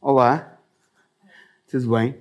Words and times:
Olá, 0.00 0.60
tudo 1.68 1.90
bem? 1.90 2.16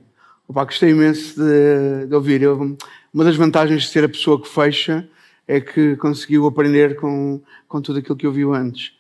Opa, 0.48 0.66
gostei 0.66 0.90
imenso 0.90 1.36
de, 1.40 2.08
de 2.08 2.16
ouvir. 2.16 2.42
Eu, 2.42 2.76
uma 3.14 3.24
das 3.24 3.36
vantagens 3.36 3.84
de 3.84 3.90
ser 3.90 4.04
a 4.04 4.10
pessoa 4.10 4.42
que 4.42 4.48
fecha 4.48 5.08
é 5.48 5.62
que 5.62 5.96
conseguiu 5.98 6.48
aprender 6.48 6.96
com, 6.96 7.40
com 7.68 7.82
tudo 7.82 8.00
aquilo 8.00 8.16
que 8.16 8.26
ouviu 8.26 8.52
antes. 8.52 8.94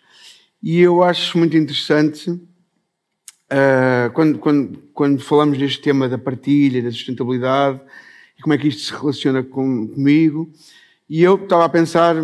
E 0.61 0.79
eu 0.79 1.01
acho 1.01 1.39
muito 1.39 1.57
interessante 1.57 2.29
uh, 2.29 4.11
quando, 4.13 4.37
quando, 4.37 4.77
quando 4.93 5.23
falamos 5.23 5.57
deste 5.57 5.81
tema 5.81 6.07
da 6.07 6.19
partilha, 6.19 6.83
da 6.83 6.91
sustentabilidade 6.91 7.81
e 8.37 8.43
como 8.43 8.53
é 8.53 8.59
que 8.59 8.67
isto 8.67 8.83
se 8.83 8.93
relaciona 8.93 9.41
com, 9.41 9.87
comigo. 9.87 10.51
E 11.09 11.23
eu 11.23 11.35
estava 11.35 11.65
a 11.65 11.69
pensar, 11.69 12.15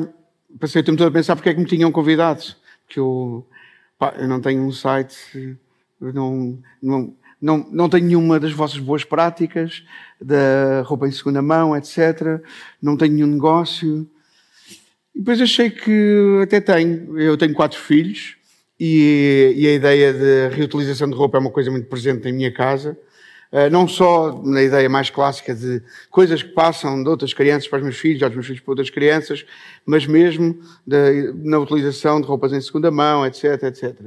passei 0.59 0.81
o 0.81 0.83
tempo 0.83 0.97
todo 0.97 1.07
a 1.07 1.11
pensar 1.11 1.36
porque 1.36 1.49
é 1.49 1.54
que 1.54 1.59
me 1.59 1.65
tinham 1.65 1.91
convidado. 1.91 2.43
Porque 2.86 3.00
eu, 3.00 3.45
pá, 3.97 4.14
eu 4.18 4.28
não 4.28 4.42
tenho 4.42 4.64
um 4.64 4.71
site, 4.71 5.57
não, 6.00 6.59
não, 6.82 7.15
não, 7.42 7.69
não 7.71 7.89
tenho 7.89 8.05
nenhuma 8.05 8.39
das 8.39 8.51
vossas 8.51 8.79
boas 8.79 9.04
práticas, 9.04 9.83
da 10.19 10.82
roupa 10.83 11.07
em 11.07 11.11
segunda 11.11 11.42
mão, 11.42 11.75
etc. 11.75 12.42
Não 12.82 12.97
tenho 12.97 13.14
nenhum 13.14 13.28
negócio. 13.28 14.09
E 15.15 15.19
depois 15.19 15.42
achei 15.42 15.69
que 15.69 16.39
até 16.43 16.59
tenho. 16.61 17.20
Eu 17.20 17.37
tenho 17.37 17.54
quatro 17.54 17.79
filhos 17.79 18.36
e, 18.79 19.54
e 19.56 19.68
a 19.68 19.73
ideia 19.73 20.14
de 20.14 20.56
reutilização 20.56 21.09
de 21.09 21.15
roupa 21.15 21.37
é 21.37 21.42
uma 21.42 21.51
coisa 21.51 21.70
muito 21.70 21.87
presente 21.87 22.28
em 22.28 22.33
minha 22.33 22.51
casa. 22.51 22.97
Uh, 23.51 23.69
não 23.69 23.86
só 23.86 24.41
na 24.46 24.64
ideia 24.64 24.87
mais 24.87 25.10
clássica 25.10 25.54
de 25.54 25.83
coisas 26.09 26.42
que 26.42 26.50
passam 26.50 27.04
de 27.04 27.09
outras 27.09 27.33
crianças 27.33 27.68
para 27.68 27.79
os 27.79 27.83
meus 27.83 27.97
filhos, 27.97 28.23
aos 28.23 28.33
meus 28.33 28.46
filhos 28.46 28.61
para 28.61 28.71
outras 28.71 28.89
crianças, 28.89 29.46
mas 29.86 30.07
mesmo 30.07 30.57
de, 30.87 31.33
na 31.43 31.59
utilização 31.59 32.22
de 32.22 32.28
roupas 32.28 32.53
em 32.53 32.61
segunda 32.61 32.89
mão, 32.89 33.25
etc, 33.25 33.64
etc. 33.64 34.00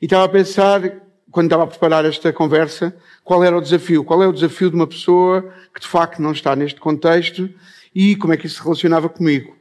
E 0.00 0.04
estava 0.04 0.26
a 0.26 0.28
pensar, 0.28 0.80
quando 1.28 1.46
estava 1.46 1.64
a 1.64 1.66
preparar 1.66 2.04
esta 2.04 2.32
conversa, 2.32 2.96
qual 3.24 3.42
era 3.42 3.58
o 3.58 3.60
desafio? 3.60 4.04
Qual 4.04 4.22
é 4.22 4.28
o 4.28 4.32
desafio 4.32 4.70
de 4.70 4.76
uma 4.76 4.86
pessoa 4.86 5.52
que 5.74 5.80
de 5.80 5.88
facto 5.88 6.22
não 6.22 6.30
está 6.30 6.54
neste 6.54 6.78
contexto 6.78 7.50
e 7.92 8.14
como 8.14 8.32
é 8.32 8.36
que 8.36 8.46
isso 8.46 8.56
se 8.56 8.62
relacionava 8.62 9.08
comigo? 9.08 9.56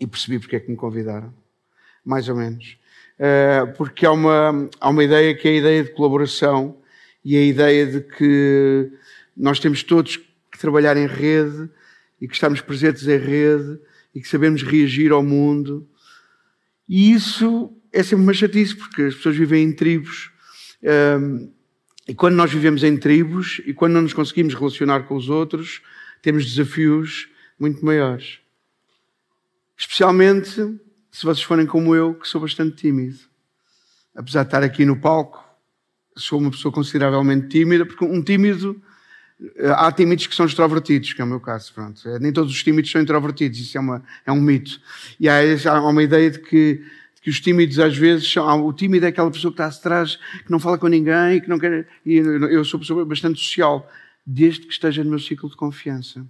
E 0.00 0.06
percebi 0.06 0.38
porque 0.38 0.56
é 0.56 0.60
que 0.60 0.70
me 0.70 0.76
convidaram. 0.76 1.34
Mais 2.02 2.30
ou 2.30 2.34
menos. 2.34 2.78
Uh, 3.18 3.72
porque 3.76 4.06
há 4.06 4.10
uma, 4.10 4.68
há 4.80 4.88
uma 4.88 5.04
ideia 5.04 5.34
que 5.34 5.46
é 5.46 5.50
a 5.50 5.54
ideia 5.54 5.84
de 5.84 5.90
colaboração 5.90 6.78
e 7.24 7.36
a 7.36 7.42
ideia 7.42 7.86
de 7.86 8.00
que 8.00 8.90
nós 9.36 9.60
temos 9.60 9.82
todos 9.82 10.16
que 10.16 10.58
trabalhar 10.58 10.96
em 10.96 11.06
rede 11.06 11.68
e 12.20 12.28
que 12.28 12.34
estamos 12.34 12.60
presentes 12.60 13.06
em 13.06 13.18
rede 13.18 13.78
e 14.14 14.20
que 14.20 14.28
sabemos 14.28 14.62
reagir 14.62 15.12
ao 15.12 15.22
mundo. 15.22 15.88
E 16.88 17.12
isso 17.12 17.74
é 17.92 18.02
sempre 18.02 18.24
uma 18.24 18.34
chatice, 18.34 18.76
porque 18.76 19.02
as 19.02 19.14
pessoas 19.14 19.36
vivem 19.36 19.64
em 19.64 19.72
tribos. 19.72 20.30
Um, 20.82 21.52
e 22.06 22.14
quando 22.14 22.34
nós 22.34 22.52
vivemos 22.52 22.82
em 22.82 22.96
tribos 22.96 23.60
e 23.64 23.72
quando 23.72 23.92
não 23.94 24.02
nos 24.02 24.12
conseguimos 24.12 24.54
relacionar 24.54 25.04
com 25.04 25.14
os 25.14 25.28
outros, 25.28 25.80
temos 26.20 26.44
desafios 26.44 27.28
muito 27.58 27.84
maiores. 27.84 28.40
Especialmente 29.76 30.50
se 31.10 31.24
vocês 31.24 31.42
forem 31.42 31.66
como 31.66 31.94
eu, 31.94 32.14
que 32.14 32.26
sou 32.26 32.40
bastante 32.40 32.76
tímido. 32.76 33.18
Apesar 34.14 34.42
de 34.42 34.48
estar 34.48 34.62
aqui 34.62 34.84
no 34.84 34.98
palco, 34.98 35.44
sou 36.16 36.38
uma 36.38 36.50
pessoa 36.50 36.72
consideravelmente 36.72 37.48
tímida, 37.48 37.86
porque 37.86 38.04
um 38.04 38.22
tímido. 38.22 38.80
Há 39.76 39.90
tímidos 39.90 40.28
que 40.28 40.34
são 40.36 40.46
extrovertidos, 40.46 41.12
que 41.14 41.20
é 41.20 41.24
o 41.24 41.26
meu 41.26 41.40
caso. 41.40 41.72
Pronto. 41.74 42.08
É, 42.08 42.18
nem 42.18 42.32
todos 42.32 42.52
os 42.52 42.62
tímidos 42.62 42.90
são 42.90 43.00
introvertidos, 43.00 43.58
isso 43.58 43.76
é, 43.76 43.80
uma, 43.80 44.02
é 44.24 44.30
um 44.30 44.40
mito. 44.40 44.80
E 45.18 45.28
há, 45.28 45.40
há 45.66 45.88
uma 45.88 46.02
ideia 46.02 46.30
de 46.30 46.38
que, 46.38 46.74
de 47.14 47.22
que 47.22 47.28
os 47.28 47.40
tímidos, 47.40 47.80
às 47.80 47.96
vezes, 47.96 48.30
são, 48.30 48.64
o 48.64 48.72
tímido 48.72 49.04
é 49.04 49.08
aquela 49.08 49.30
pessoa 49.30 49.52
que 49.52 49.60
está 49.60 49.66
atrás, 49.66 50.16
que 50.44 50.50
não 50.50 50.60
fala 50.60 50.78
com 50.78 50.86
ninguém, 50.86 51.40
que 51.40 51.48
não 51.48 51.58
quer. 51.58 51.88
E 52.06 52.16
eu 52.16 52.64
sou 52.64 52.78
uma 52.78 52.82
pessoa 52.82 53.04
bastante 53.04 53.40
social, 53.40 53.90
desde 54.24 54.60
que 54.60 54.72
esteja 54.72 55.02
no 55.02 55.10
meu 55.10 55.18
ciclo 55.18 55.50
de 55.50 55.56
confiança. 55.56 56.24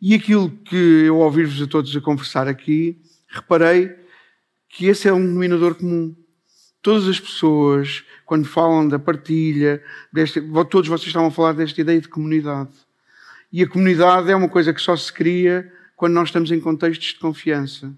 E 0.00 0.14
aquilo 0.14 0.50
que 0.50 0.76
eu 0.76 1.18
ouvir-vos 1.18 1.60
a 1.60 1.66
todos 1.66 1.94
a 1.94 2.00
conversar 2.00 2.48
aqui, 2.48 2.98
reparei 3.28 3.94
que 4.70 4.86
esse 4.86 5.06
é 5.06 5.12
um 5.12 5.20
denominador 5.20 5.74
comum. 5.74 6.16
Todas 6.82 7.06
as 7.08 7.20
pessoas, 7.20 8.04
quando 8.24 8.46
falam 8.46 8.88
da 8.88 8.98
partilha, 8.98 9.82
deste, 10.12 10.40
todos 10.70 10.88
vocês 10.88 11.08
estavam 11.08 11.28
a 11.28 11.30
falar 11.30 11.52
desta 11.52 11.80
ideia 11.80 12.00
de 12.00 12.08
comunidade. 12.08 12.70
E 13.52 13.62
a 13.62 13.68
comunidade 13.68 14.30
é 14.30 14.36
uma 14.36 14.48
coisa 14.48 14.72
que 14.72 14.80
só 14.80 14.96
se 14.96 15.12
cria 15.12 15.70
quando 15.96 16.14
nós 16.14 16.28
estamos 16.28 16.50
em 16.50 16.60
contextos 16.60 17.08
de 17.08 17.18
confiança. 17.18 17.92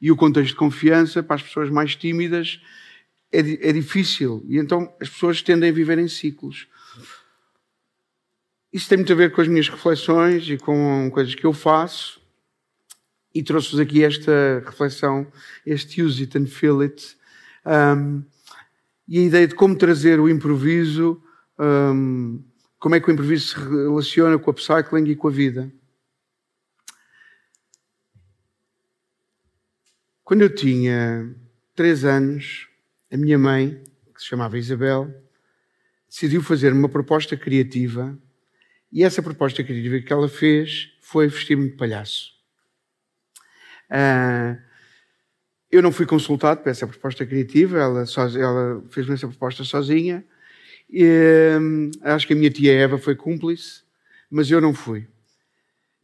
E 0.00 0.12
o 0.12 0.16
contexto 0.16 0.50
de 0.50 0.56
confiança, 0.56 1.22
para 1.22 1.36
as 1.36 1.42
pessoas 1.42 1.70
mais 1.70 1.96
tímidas, 1.96 2.60
é, 3.32 3.40
é 3.40 3.72
difícil. 3.72 4.44
E 4.46 4.58
então 4.58 4.92
as 5.00 5.08
pessoas 5.08 5.42
tendem 5.42 5.70
a 5.70 5.72
viver 5.72 5.98
em 5.98 6.08
ciclos. 6.08 6.68
Isso 8.72 8.88
tem 8.88 8.98
muito 8.98 9.12
a 9.12 9.16
ver 9.16 9.32
com 9.32 9.40
as 9.40 9.48
minhas 9.48 9.68
reflexões 9.68 10.48
e 10.48 10.58
com 10.58 11.10
coisas 11.12 11.34
que 11.34 11.44
eu 11.44 11.52
faço. 11.52 12.20
E 13.34 13.42
trouxe-vos 13.42 13.80
aqui 13.80 14.04
esta 14.04 14.62
reflexão, 14.64 15.26
este 15.66 16.02
use 16.02 16.22
it 16.22 16.38
and 16.38 16.46
feel 16.46 16.80
it. 16.80 17.17
Um, 17.68 18.24
e 19.06 19.18
a 19.18 19.22
ideia 19.22 19.46
de 19.46 19.54
como 19.54 19.76
trazer 19.76 20.18
o 20.18 20.28
improviso, 20.28 21.22
um, 21.58 22.42
como 22.78 22.94
é 22.94 23.00
que 23.00 23.10
o 23.10 23.12
improviso 23.12 23.48
se 23.48 23.58
relaciona 23.58 24.38
com 24.38 24.50
o 24.50 24.52
upcycling 24.52 25.04
e 25.10 25.14
com 25.14 25.28
a 25.28 25.30
vida. 25.30 25.70
Quando 30.24 30.42
eu 30.42 30.54
tinha 30.54 31.34
três 31.74 32.04
anos, 32.04 32.68
a 33.12 33.16
minha 33.16 33.38
mãe, 33.38 33.82
que 34.14 34.20
se 34.20 34.28
chamava 34.28 34.58
Isabel, 34.58 35.12
decidiu 36.08 36.42
fazer 36.42 36.72
uma 36.72 36.88
proposta 36.88 37.36
criativa 37.36 38.18
e 38.90 39.04
essa 39.04 39.22
proposta 39.22 39.62
criativa 39.62 40.00
que 40.00 40.12
ela 40.12 40.28
fez 40.28 40.90
foi 41.00 41.28
vestir-me 41.28 41.70
de 41.70 41.76
palhaço. 41.76 42.32
Uh, 43.90 44.67
eu 45.70 45.82
não 45.82 45.92
fui 45.92 46.06
consultado 46.06 46.60
para 46.60 46.70
essa 46.70 46.86
proposta 46.86 47.26
criativa, 47.26 47.78
ela, 47.78 48.04
ela 48.38 48.82
fez-me 48.90 49.14
essa 49.14 49.28
proposta 49.28 49.64
sozinha. 49.64 50.24
E, 50.90 51.04
um, 51.60 51.90
acho 52.02 52.26
que 52.26 52.32
a 52.32 52.36
minha 52.36 52.50
tia 52.50 52.72
Eva 52.72 52.96
foi 52.96 53.14
cúmplice, 53.14 53.82
mas 54.30 54.50
eu 54.50 54.60
não 54.60 54.72
fui. 54.72 55.06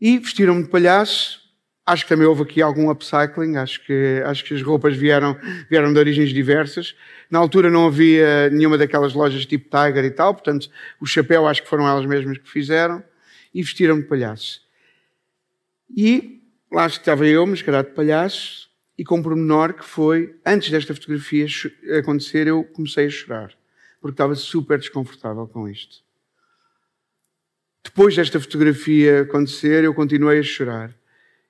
E 0.00 0.18
vestiram-me 0.18 0.64
de 0.64 0.68
palhaço. 0.68 1.42
Acho 1.86 2.04
que 2.04 2.08
também 2.08 2.26
houve 2.26 2.42
aqui 2.42 2.62
algum 2.62 2.90
upcycling, 2.90 3.56
acho 3.56 3.84
que, 3.84 4.22
acho 4.24 4.44
que 4.44 4.54
as 4.54 4.62
roupas 4.62 4.96
vieram, 4.96 5.38
vieram 5.68 5.92
de 5.92 5.98
origens 5.98 6.30
diversas. 6.30 6.94
Na 7.30 7.38
altura 7.38 7.70
não 7.70 7.86
havia 7.86 8.48
nenhuma 8.50 8.78
daquelas 8.78 9.12
lojas 9.12 9.44
tipo 9.44 9.68
Tiger 9.68 10.04
e 10.04 10.10
tal, 10.10 10.32
portanto, 10.32 10.70
o 10.98 11.04
chapéu 11.04 11.46
acho 11.46 11.62
que 11.62 11.68
foram 11.68 11.86
elas 11.86 12.06
mesmas 12.06 12.38
que 12.38 12.50
fizeram, 12.50 13.04
e 13.52 13.62
vestiram-me 13.62 14.02
de 14.02 14.08
palhaço. 14.08 14.62
E 15.94 16.40
lá 16.72 16.86
estava 16.86 17.26
eu, 17.26 17.46
mascarado 17.46 17.88
de 17.88 17.94
palhaço, 17.94 18.68
e 18.96 19.04
com 19.04 19.18
um 19.18 19.22
pormenor 19.22 19.74
que 19.74 19.84
foi, 19.84 20.38
antes 20.46 20.70
desta 20.70 20.94
fotografia 20.94 21.46
acontecer, 21.98 22.46
eu 22.46 22.64
comecei 22.64 23.06
a 23.06 23.10
chorar, 23.10 23.52
porque 24.00 24.14
estava 24.14 24.34
super 24.34 24.78
desconfortável 24.78 25.46
com 25.48 25.68
isto. 25.68 26.04
Depois 27.82 28.16
desta 28.16 28.40
fotografia 28.40 29.22
acontecer, 29.22 29.84
eu 29.84 29.92
continuei 29.92 30.38
a 30.38 30.42
chorar. 30.42 30.94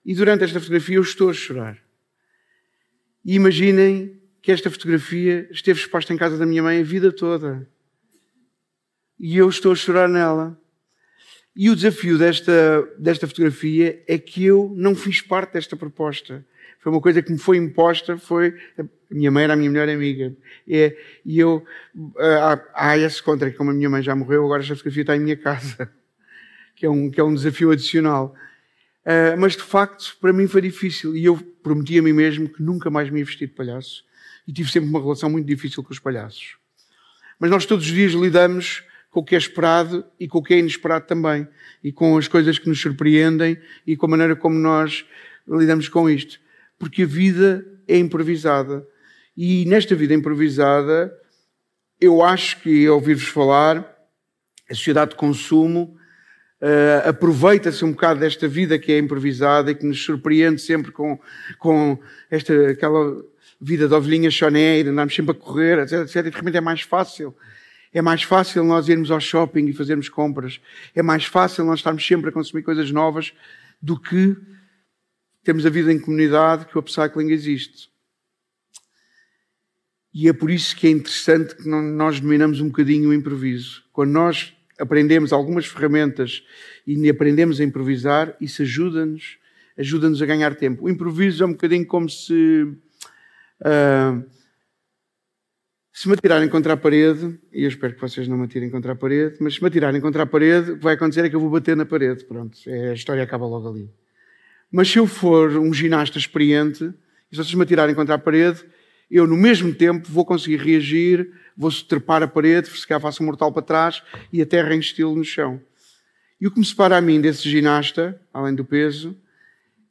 E 0.04 0.14
durante 0.14 0.44
esta 0.44 0.58
fotografia 0.58 0.96
eu 0.96 1.02
estou 1.02 1.30
a 1.30 1.32
chorar. 1.32 1.78
E 3.24 3.34
imaginem 3.34 4.20
que 4.42 4.52
esta 4.52 4.70
fotografia 4.70 5.48
esteve 5.50 5.80
exposta 5.80 6.12
em 6.12 6.16
casa 6.16 6.36
da 6.36 6.44
minha 6.44 6.62
mãe 6.62 6.80
a 6.80 6.84
vida 6.84 7.10
toda. 7.10 7.66
E 9.18 9.38
eu 9.38 9.48
estou 9.48 9.72
a 9.72 9.76
chorar 9.76 10.08
nela. 10.08 10.60
E 11.56 11.70
o 11.70 11.76
desafio 11.76 12.18
desta, 12.18 12.88
desta 12.98 13.28
fotografia 13.28 14.02
é 14.08 14.18
que 14.18 14.44
eu 14.44 14.72
não 14.76 14.94
fiz 14.94 15.20
parte 15.20 15.52
desta 15.52 15.76
proposta. 15.76 16.44
Foi 16.80 16.92
uma 16.92 17.00
coisa 17.00 17.22
que 17.22 17.32
me 17.32 17.38
foi 17.38 17.56
imposta, 17.56 18.18
foi 18.18 18.54
a 18.78 18.84
minha 19.08 19.30
mãe 19.30 19.44
era 19.44 19.52
a 19.52 19.56
minha 19.56 19.70
melhor 19.70 19.88
amiga. 19.88 20.34
E, 20.66 20.96
e 21.24 21.38
eu, 21.38 21.64
há, 22.18 22.60
há 22.74 22.98
esse 22.98 23.22
contra 23.22 23.50
como 23.52 23.70
a 23.70 23.74
minha 23.74 23.88
mãe 23.88 24.02
já 24.02 24.16
morreu, 24.16 24.44
agora 24.44 24.62
esta 24.62 24.74
fotografia 24.74 25.02
está 25.02 25.16
em 25.16 25.20
minha 25.20 25.36
casa. 25.36 25.90
Que 26.76 26.86
é 26.86 26.90
um, 26.90 27.08
que 27.08 27.20
é 27.20 27.22
um 27.22 27.32
desafio 27.32 27.70
adicional. 27.70 28.34
Uh, 29.06 29.38
mas 29.38 29.52
de 29.52 29.62
facto, 29.62 30.16
para 30.20 30.32
mim 30.32 30.48
foi 30.48 30.60
difícil. 30.60 31.16
E 31.16 31.24
eu 31.24 31.36
prometi 31.62 31.96
a 32.00 32.02
mim 32.02 32.12
mesmo 32.12 32.48
que 32.48 32.60
nunca 32.60 32.90
mais 32.90 33.08
me 33.10 33.20
ia 33.20 33.24
vestir 33.24 33.46
de 33.46 33.54
palhaço. 33.54 34.04
E 34.44 34.52
tive 34.52 34.68
sempre 34.68 34.90
uma 34.90 35.00
relação 35.00 35.30
muito 35.30 35.46
difícil 35.46 35.84
com 35.84 35.92
os 35.92 36.00
palhaços. 36.00 36.56
Mas 37.38 37.48
nós 37.48 37.64
todos 37.64 37.86
os 37.86 37.92
dias 37.92 38.12
lidamos 38.12 38.82
com 39.14 39.20
o 39.20 39.24
que 39.24 39.36
é 39.36 39.38
esperado 39.38 40.04
e 40.18 40.26
com 40.26 40.38
o 40.38 40.42
que 40.42 40.52
é 40.54 40.58
inesperado 40.58 41.06
também. 41.06 41.46
E 41.84 41.92
com 41.92 42.18
as 42.18 42.26
coisas 42.26 42.58
que 42.58 42.68
nos 42.68 42.80
surpreendem 42.80 43.56
e 43.86 43.96
com 43.96 44.06
a 44.06 44.08
maneira 44.08 44.34
como 44.34 44.58
nós 44.58 45.06
lidamos 45.46 45.88
com 45.88 46.10
isto. 46.10 46.40
Porque 46.76 47.04
a 47.04 47.06
vida 47.06 47.64
é 47.86 47.96
improvisada. 47.96 48.84
E 49.36 49.64
nesta 49.66 49.94
vida 49.94 50.12
improvisada, 50.14 51.16
eu 52.00 52.24
acho 52.24 52.60
que, 52.60 52.88
ao 52.88 52.96
ouvir-vos 52.96 53.28
falar, 53.28 53.88
a 54.68 54.74
sociedade 54.74 55.12
de 55.12 55.16
consumo 55.16 55.96
uh, 56.60 57.08
aproveita-se 57.08 57.84
um 57.84 57.92
bocado 57.92 58.18
desta 58.18 58.48
vida 58.48 58.80
que 58.80 58.90
é 58.90 58.98
improvisada 58.98 59.70
e 59.70 59.76
que 59.76 59.86
nos 59.86 60.04
surpreende 60.04 60.60
sempre 60.60 60.90
com, 60.90 61.20
com 61.60 61.96
esta, 62.28 62.70
aquela 62.70 63.22
vida 63.60 63.86
de 63.86 63.94
ovelhinha 63.94 64.30
choné, 64.30 64.82
de 64.82 64.88
andarmos 64.88 65.14
sempre 65.14 65.36
a 65.36 65.38
correr, 65.38 65.78
etc, 65.78 66.00
etc, 66.00 66.16
e 66.16 66.30
de 66.30 66.36
repente 66.36 66.56
é 66.56 66.60
mais 66.60 66.80
fácil. 66.80 67.32
É 67.94 68.02
mais 68.02 68.24
fácil 68.24 68.64
nós 68.64 68.88
irmos 68.88 69.12
ao 69.12 69.20
shopping 69.20 69.66
e 69.66 69.72
fazermos 69.72 70.08
compras. 70.08 70.60
É 70.94 71.02
mais 71.02 71.24
fácil 71.24 71.64
nós 71.64 71.78
estarmos 71.78 72.04
sempre 72.04 72.28
a 72.28 72.32
consumir 72.32 72.64
coisas 72.64 72.90
novas 72.90 73.32
do 73.80 73.98
que 73.98 74.36
termos 75.44 75.64
a 75.64 75.70
vida 75.70 75.92
em 75.92 76.00
comunidade 76.00 76.66
que 76.66 76.76
o 76.76 76.80
upcycling 76.80 77.30
existe. 77.30 77.88
E 80.12 80.28
é 80.28 80.32
por 80.32 80.50
isso 80.50 80.74
que 80.76 80.88
é 80.88 80.90
interessante 80.90 81.54
que 81.54 81.68
nós 81.68 82.18
dominamos 82.18 82.60
um 82.60 82.66
bocadinho 82.66 83.10
o 83.10 83.14
improviso. 83.14 83.84
Quando 83.92 84.10
nós 84.10 84.52
aprendemos 84.78 85.32
algumas 85.32 85.66
ferramentas 85.66 86.42
e 86.86 87.08
aprendemos 87.08 87.60
a 87.60 87.64
improvisar, 87.64 88.36
isso 88.40 88.62
ajuda-nos 88.62 89.38
ajuda-nos 89.76 90.22
a 90.22 90.26
ganhar 90.26 90.54
tempo. 90.54 90.84
O 90.84 90.88
improviso 90.88 91.42
é 91.42 91.46
um 91.46 91.52
bocadinho 91.52 91.86
como 91.86 92.08
se 92.08 92.62
uh, 93.60 94.24
se 95.96 96.08
me 96.08 96.14
atirarem 96.14 96.48
contra 96.48 96.72
a 96.72 96.76
parede, 96.76 97.38
e 97.52 97.62
eu 97.62 97.68
espero 97.68 97.94
que 97.94 98.00
vocês 98.00 98.26
não 98.26 98.36
me 98.36 98.46
atirem 98.46 98.68
contra 98.68 98.92
a 98.92 98.96
parede, 98.96 99.36
mas 99.38 99.54
se 99.54 99.62
me 99.62 99.68
atirarem 99.68 100.00
contra 100.00 100.24
a 100.24 100.26
parede, 100.26 100.72
o 100.72 100.76
que 100.76 100.82
vai 100.82 100.94
acontecer 100.94 101.24
é 101.24 101.30
que 101.30 101.36
eu 101.36 101.40
vou 101.40 101.48
bater 101.48 101.76
na 101.76 101.86
parede. 101.86 102.24
Pronto, 102.24 102.58
é, 102.66 102.90
a 102.90 102.94
história 102.94 103.22
acaba 103.22 103.46
logo 103.46 103.68
ali. 103.68 103.88
Mas 104.72 104.90
se 104.90 104.98
eu 104.98 105.06
for 105.06 105.56
um 105.56 105.72
ginasta 105.72 106.18
experiente, 106.18 106.82
e 107.30 107.36
se 107.36 107.36
vocês 107.36 107.54
me 107.54 107.62
atirarem 107.62 107.94
contra 107.94 108.16
a 108.16 108.18
parede, 108.18 108.64
eu 109.08 109.24
no 109.24 109.36
mesmo 109.36 109.72
tempo 109.72 110.08
vou 110.10 110.24
conseguir 110.24 110.56
reagir, 110.56 111.30
vou 111.56 111.70
trepar 111.70 112.24
a 112.24 112.26
parede, 112.26 112.68
se 112.68 112.84
calhar 112.84 113.00
faço 113.00 113.22
um 113.22 113.26
mortal 113.26 113.52
para 113.52 113.62
trás 113.62 114.02
e 114.32 114.42
a 114.42 114.46
terra 114.46 114.74
em 114.74 114.80
estilo 114.80 115.14
no 115.14 115.22
chão. 115.22 115.62
E 116.40 116.48
o 116.48 116.50
que 116.50 116.58
me 116.58 116.66
separa 116.66 116.96
a 116.96 117.00
mim 117.00 117.20
desse 117.20 117.48
ginasta, 117.48 118.20
além 118.32 118.52
do 118.52 118.64
peso, 118.64 119.16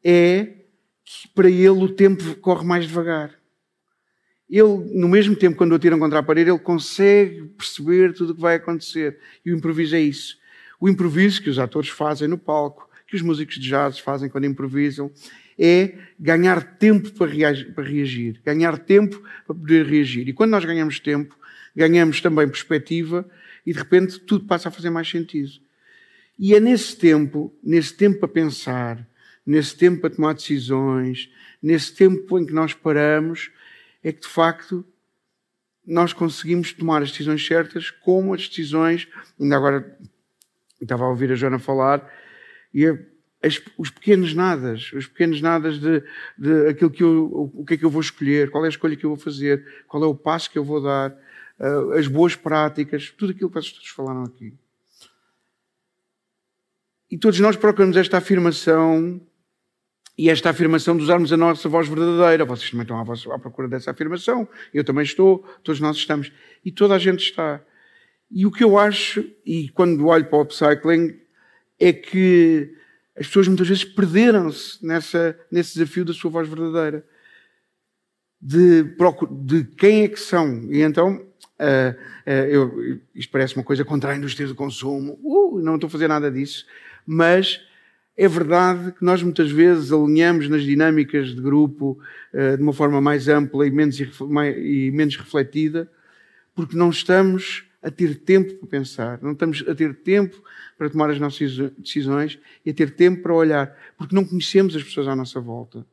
é 0.04 0.50
que 1.06 1.30
para 1.30 1.50
ele 1.50 1.70
o 1.70 1.88
tempo 1.88 2.36
corre 2.42 2.66
mais 2.66 2.86
devagar. 2.86 3.42
Ele, 4.56 4.92
no 4.94 5.10
mesmo 5.10 5.36
tempo, 5.36 5.58
quando 5.58 5.72
o 5.72 5.76
atiram 5.76 5.98
contra 5.98 6.20
a 6.20 6.24
parede, 6.24 6.52
ele 6.52 6.60
consegue 6.60 7.42
perceber 7.58 8.14
tudo 8.14 8.34
o 8.34 8.36
que 8.36 8.42
vai 8.42 8.58
acontecer. 8.58 9.18
E 9.44 9.52
o 9.52 9.58
improviso 9.58 9.96
é 9.96 10.00
isso. 10.00 10.38
O 10.80 10.88
improviso 10.88 11.42
que 11.42 11.50
os 11.50 11.58
atores 11.58 11.90
fazem 11.90 12.28
no 12.28 12.38
palco, 12.38 12.88
que 13.08 13.16
os 13.16 13.24
músicos 13.24 13.56
de 13.56 13.68
jazz 13.68 13.98
fazem 13.98 14.30
quando 14.30 14.46
improvisam, 14.46 15.12
é 15.58 15.96
ganhar 16.20 16.78
tempo 16.78 17.12
para 17.14 17.32
reagir, 17.32 17.74
para 17.74 17.84
reagir, 17.84 18.42
ganhar 18.46 18.78
tempo 18.78 19.24
para 19.44 19.56
poder 19.56 19.88
reagir. 19.88 20.30
E 20.30 20.34
quando 20.34 20.52
nós 20.52 20.64
ganhamos 20.64 21.00
tempo, 21.00 21.36
ganhamos 21.76 22.22
também 22.22 22.48
perspectiva 22.48 23.28
e 23.66 23.74
de 23.74 23.80
repente 23.80 24.20
tudo 24.20 24.46
passa 24.46 24.70
a 24.70 24.72
fazer 24.72 24.92
mais 24.92 25.10
sentido. 25.10 25.54
E 26.38 26.54
é 26.54 26.60
nesse 26.60 26.96
tempo, 26.96 27.52
nesse 27.64 27.96
tempo 27.96 28.20
para 28.20 28.28
pensar, 28.28 29.08
nesse 29.44 29.76
tempo 29.76 30.02
para 30.02 30.12
tomar 30.12 30.34
decisões, 30.34 31.28
nesse 31.60 31.92
tempo 31.96 32.38
em 32.38 32.46
que 32.46 32.54
nós 32.54 32.76
paramos, 32.76 33.50
é 34.04 34.12
que 34.12 34.22
de 34.22 34.28
facto 34.28 34.86
nós 35.86 36.14
conseguimos 36.14 36.74
tomar 36.74 37.02
as 37.02 37.12
decisões 37.12 37.46
certas, 37.46 37.90
como 37.90 38.34
as 38.34 38.48
decisões, 38.48 39.08
ainda 39.40 39.56
agora 39.56 39.98
estava 40.82 41.04
a 41.04 41.10
ouvir 41.10 41.32
a 41.32 41.36
Joana 41.36 41.60
falar, 41.60 42.10
e 42.74 42.86
as, 43.42 43.62
os 43.78 43.90
pequenos 43.90 44.34
nadas, 44.34 44.92
os 44.94 45.08
pequenos 45.08 45.42
nadas 45.42 45.80
de, 45.80 46.04
de 46.38 46.68
aquilo 46.68 46.90
que 46.90 47.04
eu, 47.04 47.52
o 47.54 47.66
que 47.66 47.74
é 47.74 47.78
que 47.78 47.86
eu 47.86 47.90
vou 47.90 48.02
escolher, 48.02 48.50
qual 48.50 48.64
é 48.64 48.68
a 48.68 48.70
escolha 48.70 48.96
que 48.96 49.06
eu 49.06 49.10
vou 49.10 49.20
fazer, 49.20 49.86
qual 49.88 50.04
é 50.04 50.08
o 50.08 50.16
passo 50.16 50.50
que 50.50 50.58
eu 50.58 50.64
vou 50.64 50.82
dar, 50.82 51.12
uh, 51.60 51.92
as 51.92 52.08
boas 52.08 52.36
práticas, 52.36 53.10
tudo 53.12 53.32
aquilo 53.32 53.50
que 53.50 53.56
vocês 53.56 53.88
falaram 53.90 54.24
aqui. 54.24 54.54
E 57.12 57.18
todos 57.18 57.40
nós 57.40 57.56
procuramos 57.56 57.98
esta 57.98 58.18
afirmação 58.18 59.22
e 60.18 60.30
esta 60.30 60.52
afirmação 60.52 60.96
de 60.96 61.04
usarmos 61.04 61.34
a 61.34 61.38
nossa 61.38 61.68
voz 61.68 61.88
verdadeira. 61.88 62.46
Vocês 62.46 62.70
também 62.70 62.84
estão 62.84 63.34
à, 63.34 63.40
procura 63.40 63.68
dessa 63.68 63.92
afirmação. 63.92 64.48
Eu 64.74 64.84
também 64.84 65.04
estou, 65.04 65.40
todos 65.64 65.82
nós 65.82 65.98
estamos. 65.98 66.32
E 66.64 66.72
toda 66.72 66.94
a 66.94 67.00
gente 67.00 67.24
está. 67.24 67.60
E 68.30 68.46
o 68.46 68.52
que 68.52 68.64
eu 68.64 68.78
acho, 68.78 69.26
e 69.46 69.70
quando 69.70 70.06
olho 70.08 70.26
para 70.26 70.38
o 70.38 70.42
upcycling, 70.42 71.20
é 71.80 71.92
que 71.92 72.76
as 73.18 73.28
pessoas 73.28 73.48
muitas 73.48 73.68
vezes 73.68 73.84
perderam-se 73.84 74.80
nesse 75.52 75.74
desafio 75.74 76.06
da 76.06 76.14
sua 76.14 76.30
voz 76.30 76.48
verdadeira. 76.48 77.06
De, 78.40 78.84
de 79.32 79.64
quem 79.64 80.04
é 80.04 80.08
que 80.08 80.20
são. 80.20 80.72
E 80.72 80.82
então, 80.82 81.16
uh, 81.16 81.96
uh, 82.28 82.32
eu, 82.50 83.02
isto 83.16 83.32
parece 83.32 83.56
uma 83.56 83.64
coisa 83.64 83.84
contra 83.84 84.12
a 84.12 84.16
indústria 84.16 84.48
do 84.48 84.54
consumo. 84.54 85.20
Uh, 85.24 85.60
não 85.60 85.76
estou 85.76 85.88
a 85.88 85.92
fazer 85.92 86.08
nada 86.08 86.30
disso. 86.30 86.66
Mas 87.06 87.62
é 88.16 88.28
verdade 88.28 88.92
que 88.92 89.04
nós 89.04 89.24
muitas 89.24 89.52
vezes 89.52 89.92
alinhamos 89.92 90.48
nas 90.48 90.64
dinâmicas 90.64 91.30
de 91.30 91.42
grupo 91.42 92.00
uh, 92.34 92.58
de 92.58 92.62
uma 92.62 92.74
forma 92.74 93.02
mais 93.02 93.28
ampla 93.28 93.66
e 93.66 93.72
menos, 93.72 95.18
refletida, 95.18 95.90
porque 96.56 96.78
não 96.78 96.90
estamos 96.90 97.66
a 97.82 97.90
ter 97.90 98.16
tempo 98.16 98.54
para 98.54 98.68
pensar, 98.68 99.20
não 99.22 99.32
estamos 99.34 99.64
a 99.68 99.76
ter 99.76 99.96
tempo 99.96 100.42
para 100.78 100.90
tomar 100.90 101.10
as 101.10 101.20
nossas 101.20 101.58
decisões 101.78 102.40
e 102.66 102.70
a 102.70 102.74
ter 102.74 102.92
tempo 102.92 103.24
para 103.24 103.34
olhar, 103.34 103.76
porque 103.98 104.16
não 104.16 104.24
conhecemos 104.24 104.76
as 104.76 104.84
pessoas 104.84 105.08
à 105.08 105.16
nossa 105.16 105.40
volta, 105.42 105.86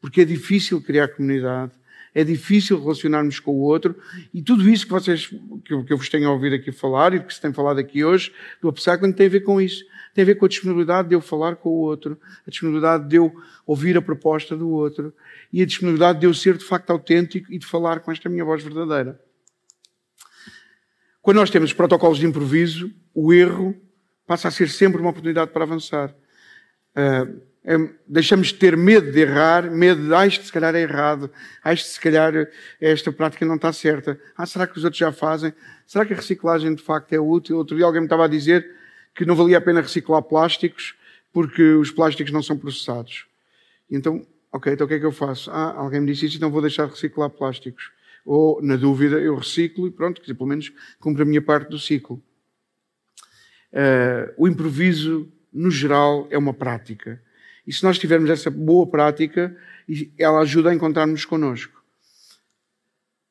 porque 0.00 0.22
é 0.22 0.24
difícil 0.24 0.80
criar 0.80 1.08
comunidade, 1.08 1.72
é 2.14 2.24
difícil 2.24 2.80
relacionarmos 2.80 3.38
com 3.38 3.52
o 3.52 3.60
outro 3.60 3.94
e 4.32 4.40
tudo 4.40 4.68
isso 4.68 4.86
que 4.86 4.92
vocês, 4.92 5.26
que 5.62 5.74
eu 5.74 5.98
vos 5.98 6.08
tenho 6.08 6.30
ouvido 6.30 6.56
aqui 6.56 6.72
falar 6.72 7.12
e 7.12 7.20
que 7.20 7.32
se 7.32 7.40
tem 7.40 7.52
falado 7.52 7.78
aqui 7.78 8.02
hoje 8.02 8.32
do 8.62 8.70
upcycling 8.70 9.12
tem 9.12 9.26
a 9.26 9.30
ver 9.30 9.40
com 9.40 9.60
isso 9.60 9.84
tem 10.16 10.22
a 10.22 10.24
ver 10.24 10.36
com 10.36 10.46
a 10.46 10.48
disponibilidade 10.48 11.08
de 11.08 11.14
eu 11.14 11.20
falar 11.20 11.56
com 11.56 11.68
o 11.68 11.72
outro, 11.72 12.18
a 12.46 12.50
disponibilidade 12.50 13.06
de 13.06 13.16
eu 13.16 13.30
ouvir 13.66 13.98
a 13.98 14.02
proposta 14.02 14.56
do 14.56 14.70
outro 14.70 15.12
e 15.52 15.60
a 15.60 15.66
disponibilidade 15.66 16.18
de 16.18 16.26
eu 16.26 16.32
ser 16.32 16.56
de 16.56 16.64
facto 16.64 16.88
autêntico 16.88 17.52
e 17.52 17.58
de 17.58 17.66
falar 17.66 18.00
com 18.00 18.10
esta 18.10 18.26
minha 18.26 18.42
voz 18.42 18.64
verdadeira. 18.64 19.20
Quando 21.20 21.36
nós 21.36 21.50
temos 21.50 21.74
protocolos 21.74 22.16
de 22.16 22.24
improviso, 22.24 22.90
o 23.14 23.30
erro 23.30 23.76
passa 24.26 24.48
a 24.48 24.50
ser 24.50 24.70
sempre 24.70 25.02
uma 25.02 25.10
oportunidade 25.10 25.50
para 25.50 25.64
avançar. 25.64 26.16
Uh, 26.96 27.38
é, 27.62 27.76
deixamos 28.06 28.48
de 28.48 28.54
ter 28.54 28.74
medo 28.74 29.12
de 29.12 29.20
errar, 29.20 29.70
medo 29.70 30.00
de, 30.02 30.14
ah, 30.14 30.26
isto 30.26 30.46
se 30.46 30.52
calhar 30.52 30.74
é 30.74 30.80
errado, 30.80 31.30
ah, 31.62 31.74
isto 31.74 31.88
se 31.88 32.00
calhar 32.00 32.32
esta 32.80 33.12
prática 33.12 33.44
não 33.44 33.56
está 33.56 33.70
certa, 33.70 34.18
ah, 34.34 34.46
será 34.46 34.66
que 34.66 34.78
os 34.78 34.84
outros 34.84 34.98
já 34.98 35.12
fazem? 35.12 35.52
Será 35.86 36.06
que 36.06 36.14
a 36.14 36.16
reciclagem 36.16 36.74
de 36.74 36.82
facto 36.82 37.12
é 37.12 37.20
útil? 37.20 37.58
Outro 37.58 37.76
dia 37.76 37.84
alguém 37.84 38.00
me 38.00 38.06
estava 38.06 38.24
a 38.24 38.28
dizer 38.28 38.66
que 39.16 39.24
não 39.24 39.34
valia 39.34 39.58
a 39.58 39.60
pena 39.60 39.80
reciclar 39.80 40.22
plásticos 40.22 40.94
porque 41.32 41.62
os 41.62 41.90
plásticos 41.90 42.32
não 42.32 42.42
são 42.42 42.56
processados. 42.56 43.26
Então, 43.90 44.26
ok, 44.52 44.72
então 44.72 44.84
o 44.84 44.88
que 44.88 44.94
é 44.94 44.98
que 44.98 45.06
eu 45.06 45.12
faço? 45.12 45.50
Ah, 45.50 45.74
alguém 45.76 46.00
me 46.00 46.06
disse 46.06 46.26
isso, 46.26 46.36
então 46.36 46.50
vou 46.50 46.60
deixar 46.60 46.86
de 46.86 46.92
reciclar 46.92 47.30
plásticos. 47.30 47.90
Ou, 48.24 48.60
na 48.62 48.76
dúvida, 48.76 49.18
eu 49.18 49.36
reciclo 49.36 49.86
e 49.86 49.90
pronto, 49.90 50.20
que 50.20 50.34
pelo 50.34 50.48
menos 50.48 50.72
cumpro 51.00 51.22
a 51.22 51.26
minha 51.26 51.42
parte 51.42 51.70
do 51.70 51.78
ciclo. 51.78 52.22
Uh, 53.72 54.32
o 54.36 54.48
improviso, 54.48 55.30
no 55.52 55.70
geral, 55.70 56.26
é 56.30 56.38
uma 56.38 56.52
prática. 56.54 57.22
E 57.66 57.72
se 57.72 57.84
nós 57.84 57.98
tivermos 57.98 58.30
essa 58.30 58.50
boa 58.50 58.86
prática, 58.86 59.56
ela 60.18 60.40
ajuda 60.40 60.70
a 60.70 60.74
encontrarmos 60.74 61.24
connosco. 61.24 61.82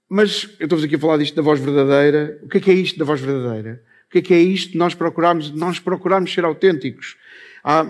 Mas 0.07 0.55
eu 0.59 0.65
estou-vos 0.65 0.85
aqui 0.85 0.95
a 0.95 0.99
falar 0.99 1.17
disto 1.17 1.35
da 1.35 1.41
voz 1.41 1.59
verdadeira. 1.59 2.39
O 2.43 2.47
que 2.47 2.57
é 2.57 2.61
que 2.61 2.71
é 2.71 2.73
isto 2.73 2.99
da 2.99 3.05
voz 3.05 3.19
verdadeira? 3.19 3.83
O 4.07 4.11
que 4.11 4.19
é 4.19 4.21
que 4.21 4.33
é 4.33 4.41
isto? 4.41 4.77
Nós 4.77 4.93
procuramos, 4.93 5.51
nós 5.51 5.79
procuramos 5.79 6.33
ser 6.33 6.45
autênticos. 6.45 7.17
Há, 7.63 7.85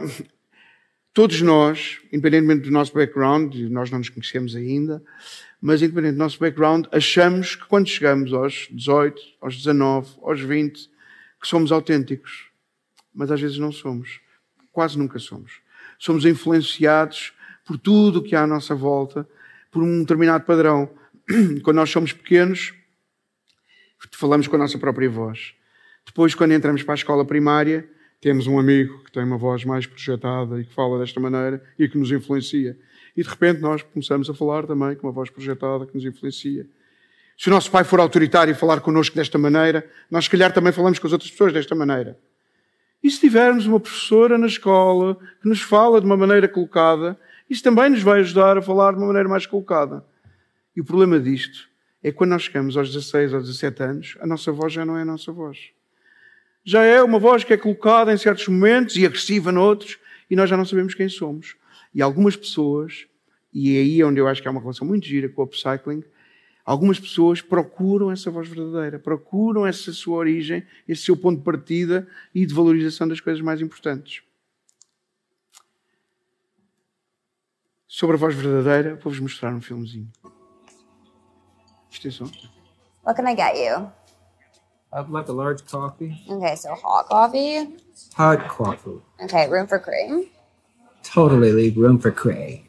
todos 1.13 1.41
nós, 1.41 1.99
independentemente 2.11 2.63
do 2.63 2.71
nosso 2.71 2.93
background, 2.93 3.55
nós 3.69 3.91
não 3.91 3.99
nos 3.99 4.09
conhecemos 4.09 4.55
ainda, 4.55 5.03
mas 5.61 5.81
independente 5.81 6.13
do 6.13 6.19
nosso 6.19 6.39
background, 6.39 6.85
achamos 6.91 7.55
que 7.55 7.65
quando 7.65 7.87
chegamos 7.87 8.33
aos 8.33 8.67
18, 8.71 9.21
aos 9.41 9.57
19, 9.57 10.09
aos 10.21 10.41
20, 10.41 10.89
que 11.41 11.47
somos 11.47 11.71
autênticos. 11.71 12.49
Mas 13.13 13.31
às 13.31 13.39
vezes 13.39 13.57
não 13.57 13.71
somos. 13.71 14.19
Quase 14.71 14.97
nunca 14.97 15.19
somos. 15.19 15.61
Somos 15.97 16.25
influenciados 16.25 17.33
por 17.65 17.77
tudo 17.77 18.19
o 18.19 18.23
que 18.23 18.35
há 18.35 18.43
à 18.43 18.47
nossa 18.47 18.75
volta, 18.75 19.27
por 19.71 19.81
um 19.81 20.01
determinado 20.01 20.43
padrão. 20.43 20.89
Quando 21.63 21.77
nós 21.77 21.89
somos 21.89 22.13
pequenos, 22.13 22.73
falamos 24.11 24.47
com 24.47 24.55
a 24.55 24.59
nossa 24.59 24.77
própria 24.77 25.09
voz. 25.09 25.53
Depois, 26.05 26.33
quando 26.33 26.53
entramos 26.53 26.83
para 26.83 26.93
a 26.93 26.95
escola 26.95 27.25
primária, 27.25 27.89
temos 28.21 28.47
um 28.47 28.57
amigo 28.57 29.03
que 29.03 29.11
tem 29.11 29.23
uma 29.23 29.37
voz 29.37 29.65
mais 29.65 29.85
projetada 29.85 30.59
e 30.59 30.63
que 30.63 30.73
fala 30.73 30.97
desta 30.99 31.19
maneira 31.19 31.61
e 31.77 31.87
que 31.87 31.97
nos 31.97 32.11
influencia. 32.11 32.77
E 33.15 33.21
de 33.21 33.29
repente 33.29 33.61
nós 33.61 33.83
começamos 33.83 34.29
a 34.29 34.33
falar 34.33 34.65
também 34.65 34.95
com 34.95 35.07
uma 35.07 35.13
voz 35.13 35.29
projetada 35.29 35.85
que 35.85 35.93
nos 35.93 36.05
influencia. 36.05 36.65
Se 37.37 37.49
o 37.49 37.51
nosso 37.51 37.69
pai 37.69 37.83
for 37.83 37.99
autoritário 37.99 38.51
e 38.51 38.55
falar 38.55 38.79
connosco 38.79 39.15
desta 39.15 39.37
maneira, 39.37 39.87
nós 40.09 40.23
se 40.23 40.29
calhar 40.29 40.53
também 40.53 40.71
falamos 40.71 40.99
com 40.99 41.07
as 41.07 41.13
outras 41.13 41.29
pessoas 41.29 41.53
desta 41.53 41.75
maneira. 41.75 42.17
E 43.03 43.11
se 43.11 43.19
tivermos 43.19 43.67
uma 43.67 43.79
professora 43.79 44.37
na 44.37 44.47
escola 44.47 45.19
que 45.41 45.47
nos 45.47 45.61
fala 45.61 45.99
de 45.99 46.05
uma 46.05 46.17
maneira 46.17 46.47
colocada, 46.47 47.19
isso 47.49 47.61
também 47.61 47.89
nos 47.89 48.01
vai 48.01 48.21
ajudar 48.21 48.57
a 48.57 48.61
falar 48.61 48.93
de 48.93 48.97
uma 48.97 49.07
maneira 49.07 49.27
mais 49.27 49.45
colocada. 49.45 50.03
E 50.75 50.81
o 50.81 50.85
problema 50.85 51.19
disto 51.19 51.67
é 52.01 52.11
que 52.11 52.17
quando 52.17 52.31
nós 52.31 52.43
chegamos 52.43 52.77
aos 52.77 52.91
16 52.91 53.33
ou 53.33 53.41
17 53.41 53.83
anos, 53.83 54.17
a 54.19 54.25
nossa 54.25 54.51
voz 54.51 54.73
já 54.73 54.85
não 54.85 54.97
é 54.97 55.01
a 55.01 55.05
nossa 55.05 55.31
voz 55.31 55.75
já 56.65 56.83
é 56.83 57.01
uma 57.03 57.19
voz 57.19 57.43
que 57.43 57.53
é 57.53 57.57
colocada 57.57 58.11
em 58.11 58.17
certos 58.17 58.47
momentos 58.47 58.97
e 58.97 59.05
agressiva 59.05 59.51
noutros, 59.51 59.99
e 60.29 60.35
nós 60.35 60.49
já 60.49 60.57
não 60.57 60.65
sabemos 60.65 60.95
quem 60.95 61.07
somos. 61.07 61.55
E 61.93 62.01
algumas 62.01 62.35
pessoas, 62.35 63.05
e 63.53 63.77
é 63.77 63.81
aí 63.81 64.03
onde 64.03 64.19
eu 64.19 64.27
acho 64.27 64.41
que 64.41 64.47
há 64.47 64.51
uma 64.51 64.59
relação 64.59 64.87
muito 64.87 65.05
gira 65.05 65.29
com 65.29 65.43
o 65.43 65.45
upcycling, 65.45 66.03
algumas 66.65 66.99
pessoas 66.99 67.39
procuram 67.39 68.11
essa 68.11 68.31
voz 68.31 68.47
verdadeira, 68.47 68.97
procuram 68.97 69.67
essa 69.67 69.93
sua 69.93 70.17
origem, 70.17 70.65
esse 70.87 71.03
seu 71.03 71.15
ponto 71.15 71.37
de 71.37 71.43
partida 71.43 72.07
e 72.33 72.43
de 72.43 72.53
valorização 72.53 73.07
das 73.07 73.19
coisas 73.19 73.41
mais 73.41 73.61
importantes. 73.61 74.23
Sobre 77.87 78.15
a 78.15 78.19
voz 78.19 78.35
verdadeira, 78.35 78.95
vou-vos 78.95 79.19
mostrar 79.19 79.53
um 79.53 79.61
filmezinho. 79.61 80.11
Isto 81.91 82.07
é 82.07 82.11
só. 82.11 82.25
What 83.05 83.21
can 83.21 83.29
I 83.29 83.35
get 83.35 83.55
you? 83.55 84.04
I'd 84.95 85.09
like 85.09 85.27
a 85.27 85.33
large 85.33 85.65
coffee. 85.67 86.21
Okay, 86.29 86.55
so 86.55 86.73
hot 86.73 87.07
coffee. 87.07 87.67
Hot 88.13 88.47
coffee. 88.47 89.01
Okay, 89.25 89.49
room 89.49 89.67
for 89.67 89.77
cream. 89.77 90.29
Totally 91.03 91.51
leave 91.51 91.75
room 91.75 91.99
for 91.99 92.11
Cray. 92.11 92.65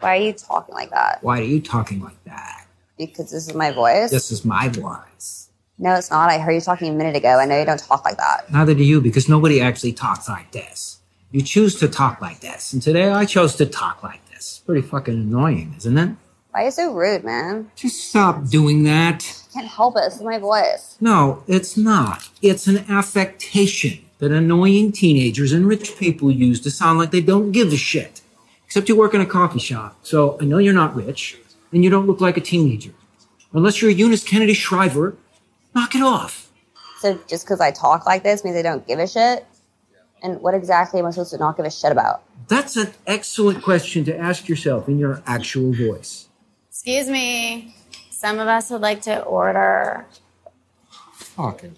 Why 0.00 0.18
are 0.18 0.20
you 0.20 0.32
talking 0.32 0.74
like 0.74 0.90
that? 0.90 1.22
Why 1.22 1.38
are 1.38 1.44
you 1.44 1.60
talking 1.60 2.00
like 2.00 2.22
that? 2.24 2.66
Because 2.98 3.30
this 3.30 3.46
is 3.46 3.54
my 3.54 3.70
voice? 3.70 4.10
This 4.10 4.32
is 4.32 4.44
my 4.44 4.68
voice. 4.68 5.50
No, 5.78 5.94
it's 5.94 6.10
not. 6.10 6.30
I 6.30 6.38
heard 6.38 6.52
you 6.52 6.60
talking 6.60 6.92
a 6.92 6.96
minute 6.96 7.14
ago. 7.14 7.38
I 7.38 7.44
know 7.44 7.58
you 7.58 7.64
don't 7.64 7.78
talk 7.78 8.04
like 8.04 8.16
that. 8.16 8.50
Neither 8.52 8.74
do 8.74 8.82
you, 8.82 9.00
because 9.00 9.28
nobody 9.28 9.60
actually 9.60 9.92
talks 9.92 10.28
like 10.28 10.50
this. 10.50 10.98
You 11.30 11.42
choose 11.42 11.78
to 11.78 11.86
talk 11.86 12.20
like 12.20 12.40
this, 12.40 12.72
and 12.72 12.82
today 12.82 13.08
I 13.10 13.24
chose 13.24 13.54
to 13.56 13.66
talk 13.66 14.02
like 14.02 14.28
this. 14.30 14.62
Pretty 14.66 14.82
fucking 14.82 15.14
annoying, 15.14 15.74
isn't 15.76 15.96
it? 15.96 16.16
Why 16.50 16.62
are 16.62 16.64
you 16.64 16.70
so 16.72 16.92
rude, 16.92 17.22
man? 17.22 17.70
Just 17.76 18.08
stop 18.08 18.48
doing 18.48 18.82
that. 18.84 19.22
I 19.58 19.62
can't 19.62 19.72
help 19.72 19.96
it. 19.96 20.04
This 20.04 20.16
is 20.16 20.22
my 20.22 20.38
voice. 20.38 20.96
No, 21.00 21.42
it's 21.48 21.76
not. 21.76 22.28
It's 22.40 22.68
an 22.68 22.84
affectation 22.88 24.04
that 24.18 24.30
annoying 24.30 24.92
teenagers 24.92 25.50
and 25.50 25.66
rich 25.66 25.96
people 25.98 26.30
use 26.30 26.60
to 26.60 26.70
sound 26.70 27.00
like 27.00 27.10
they 27.10 27.20
don't 27.20 27.50
give 27.50 27.72
a 27.72 27.76
shit. 27.76 28.20
Except 28.66 28.88
you 28.88 28.96
work 28.96 29.14
in 29.14 29.20
a 29.20 29.26
coffee 29.26 29.58
shop, 29.58 29.98
so 30.02 30.38
I 30.40 30.44
know 30.44 30.58
you're 30.58 30.72
not 30.72 30.94
rich, 30.94 31.38
and 31.72 31.82
you 31.82 31.90
don't 31.90 32.06
look 32.06 32.20
like 32.20 32.36
a 32.36 32.40
teenager. 32.40 32.92
Unless 33.52 33.82
you're 33.82 33.90
Eunice 33.90 34.22
Kennedy 34.22 34.54
Shriver, 34.54 35.16
knock 35.74 35.96
it 35.96 36.02
off. 36.02 36.52
So 37.00 37.18
just 37.26 37.44
because 37.44 37.60
I 37.60 37.72
talk 37.72 38.06
like 38.06 38.22
this 38.22 38.44
means 38.44 38.56
I 38.56 38.62
don't 38.62 38.86
give 38.86 39.00
a 39.00 39.08
shit? 39.08 39.44
And 40.22 40.40
what 40.40 40.54
exactly 40.54 41.00
am 41.00 41.06
I 41.06 41.10
supposed 41.10 41.32
to 41.32 41.38
not 41.38 41.56
give 41.56 41.66
a 41.66 41.70
shit 41.70 41.90
about? 41.90 42.22
That's 42.46 42.76
an 42.76 42.92
excellent 43.08 43.64
question 43.64 44.04
to 44.04 44.16
ask 44.16 44.48
yourself 44.48 44.88
in 44.88 45.00
your 45.00 45.20
actual 45.26 45.72
voice. 45.72 46.28
Excuse 46.70 47.08
me. 47.08 47.74
Some 48.18 48.40
of 48.40 48.48
us 48.48 48.68
would 48.70 48.82
like 48.82 49.00
to 49.02 49.22
order. 49.22 50.04
Fucking. 51.36 51.72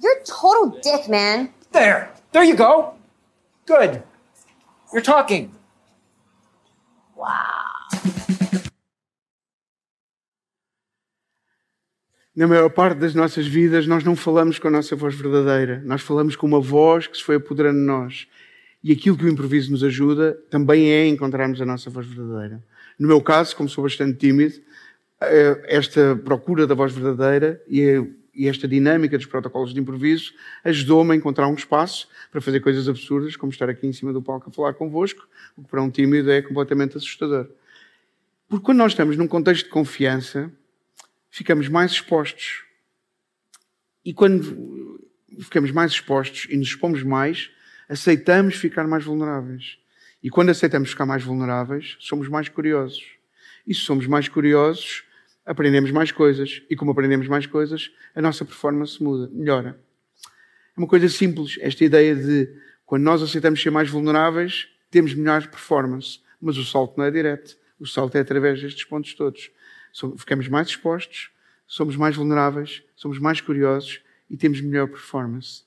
You're 0.00 0.18
a 0.18 0.24
total 0.24 0.80
dick, 0.80 1.10
man. 1.10 1.52
There! 1.72 2.10
There 2.32 2.42
you 2.42 2.56
go! 2.56 2.94
Good. 3.66 4.02
You're 4.94 5.02
talking. 5.02 5.50
Na 12.34 12.46
maior 12.46 12.70
parte 12.70 12.98
das 12.98 13.14
nossas 13.14 13.46
vidas, 13.46 13.86
nós 13.86 14.04
não 14.04 14.16
falamos 14.16 14.58
com 14.58 14.68
a 14.68 14.70
nossa 14.70 14.96
voz 14.96 15.14
verdadeira. 15.14 15.82
Nós 15.84 16.00
falamos 16.00 16.34
com 16.34 16.46
uma 16.46 16.62
voz 16.62 17.06
que 17.06 17.18
se 17.18 17.22
foi 17.22 17.36
apoderando 17.36 17.78
de 17.78 17.84
nós. 17.84 18.26
E 18.82 18.90
aquilo 18.90 19.18
que 19.18 19.24
o 19.26 19.28
improviso 19.28 19.70
nos 19.70 19.84
ajuda 19.84 20.32
também 20.48 20.90
é 20.90 21.06
encontrarmos 21.06 21.60
a 21.60 21.66
nossa 21.66 21.90
voz 21.90 22.06
verdadeira. 22.06 22.62
No 22.98 23.08
meu 23.08 23.20
caso, 23.20 23.54
como 23.56 23.68
sou 23.68 23.84
bastante 23.84 24.18
tímido, 24.18 24.54
eh, 25.20 25.64
esta 25.66 26.16
procura 26.16 26.66
da 26.66 26.74
voz 26.74 26.92
verdadeira 26.92 27.62
e 27.68 28.04
e 28.36 28.46
esta 28.48 28.68
dinâmica 28.68 29.16
dos 29.16 29.26
protocolos 29.26 29.72
de 29.72 29.80
improviso 29.80 30.34
ajudou-me 30.62 31.12
a 31.12 31.16
encontrar 31.16 31.48
um 31.48 31.54
espaço 31.54 32.06
para 32.30 32.40
fazer 32.40 32.60
coisas 32.60 32.86
absurdas, 32.86 33.34
como 33.34 33.50
estar 33.50 33.68
aqui 33.70 33.86
em 33.86 33.92
cima 33.92 34.12
do 34.12 34.20
palco 34.20 34.50
a 34.50 34.52
falar 34.52 34.74
convosco, 34.74 35.26
o 35.56 35.62
que 35.62 35.70
para 35.70 35.82
um 35.82 35.90
tímido 35.90 36.30
é 36.30 36.42
completamente 36.42 36.98
assustador. 36.98 37.48
Porque 38.46 38.64
quando 38.64 38.78
nós 38.78 38.92
estamos 38.92 39.16
num 39.16 39.26
contexto 39.26 39.64
de 39.64 39.70
confiança, 39.70 40.52
ficamos 41.30 41.68
mais 41.68 41.92
expostos. 41.92 42.64
E 44.04 44.12
quando 44.12 45.00
ficamos 45.40 45.72
mais 45.72 45.92
expostos 45.92 46.46
e 46.50 46.56
nos 46.56 46.68
expomos 46.68 47.02
mais, 47.02 47.50
aceitamos 47.88 48.56
ficar 48.56 48.86
mais 48.86 49.04
vulneráveis. 49.04 49.78
E 50.22 50.30
quando 50.30 50.50
aceitamos 50.50 50.90
ficar 50.90 51.06
mais 51.06 51.22
vulneráveis, 51.22 51.96
somos 52.00 52.28
mais 52.28 52.48
curiosos. 52.48 53.04
E 53.66 53.74
se 53.74 53.80
somos 53.80 54.06
mais 54.06 54.28
curiosos, 54.28 55.04
aprendemos 55.44 55.90
mais 55.90 56.10
coisas. 56.10 56.62
E 56.68 56.76
como 56.76 56.90
aprendemos 56.90 57.28
mais 57.28 57.46
coisas, 57.46 57.90
a 58.14 58.20
nossa 58.20 58.44
performance 58.44 59.02
muda, 59.02 59.30
melhora. 59.32 59.80
É 60.76 60.80
uma 60.80 60.86
coisa 60.86 61.08
simples, 61.08 61.56
esta 61.60 61.84
ideia 61.84 62.14
de 62.14 62.48
quando 62.84 63.02
nós 63.02 63.22
aceitamos 63.22 63.60
ser 63.60 63.70
mais 63.70 63.88
vulneráveis, 63.88 64.68
temos 64.90 65.14
melhor 65.14 65.46
performance. 65.48 66.20
Mas 66.40 66.56
o 66.56 66.64
salto 66.64 66.96
não 66.98 67.04
é 67.04 67.10
direto. 67.10 67.56
O 67.78 67.86
salto 67.86 68.16
é 68.16 68.20
através 68.20 68.60
destes 68.60 68.84
pontos 68.84 69.14
todos. 69.14 69.50
Ficamos 70.18 70.48
mais 70.48 70.68
expostos, 70.68 71.30
somos 71.66 71.96
mais 71.96 72.14
vulneráveis, 72.16 72.82
somos 72.94 73.18
mais 73.18 73.40
curiosos 73.40 74.00
e 74.28 74.36
temos 74.36 74.60
melhor 74.60 74.88
performance. 74.88 75.64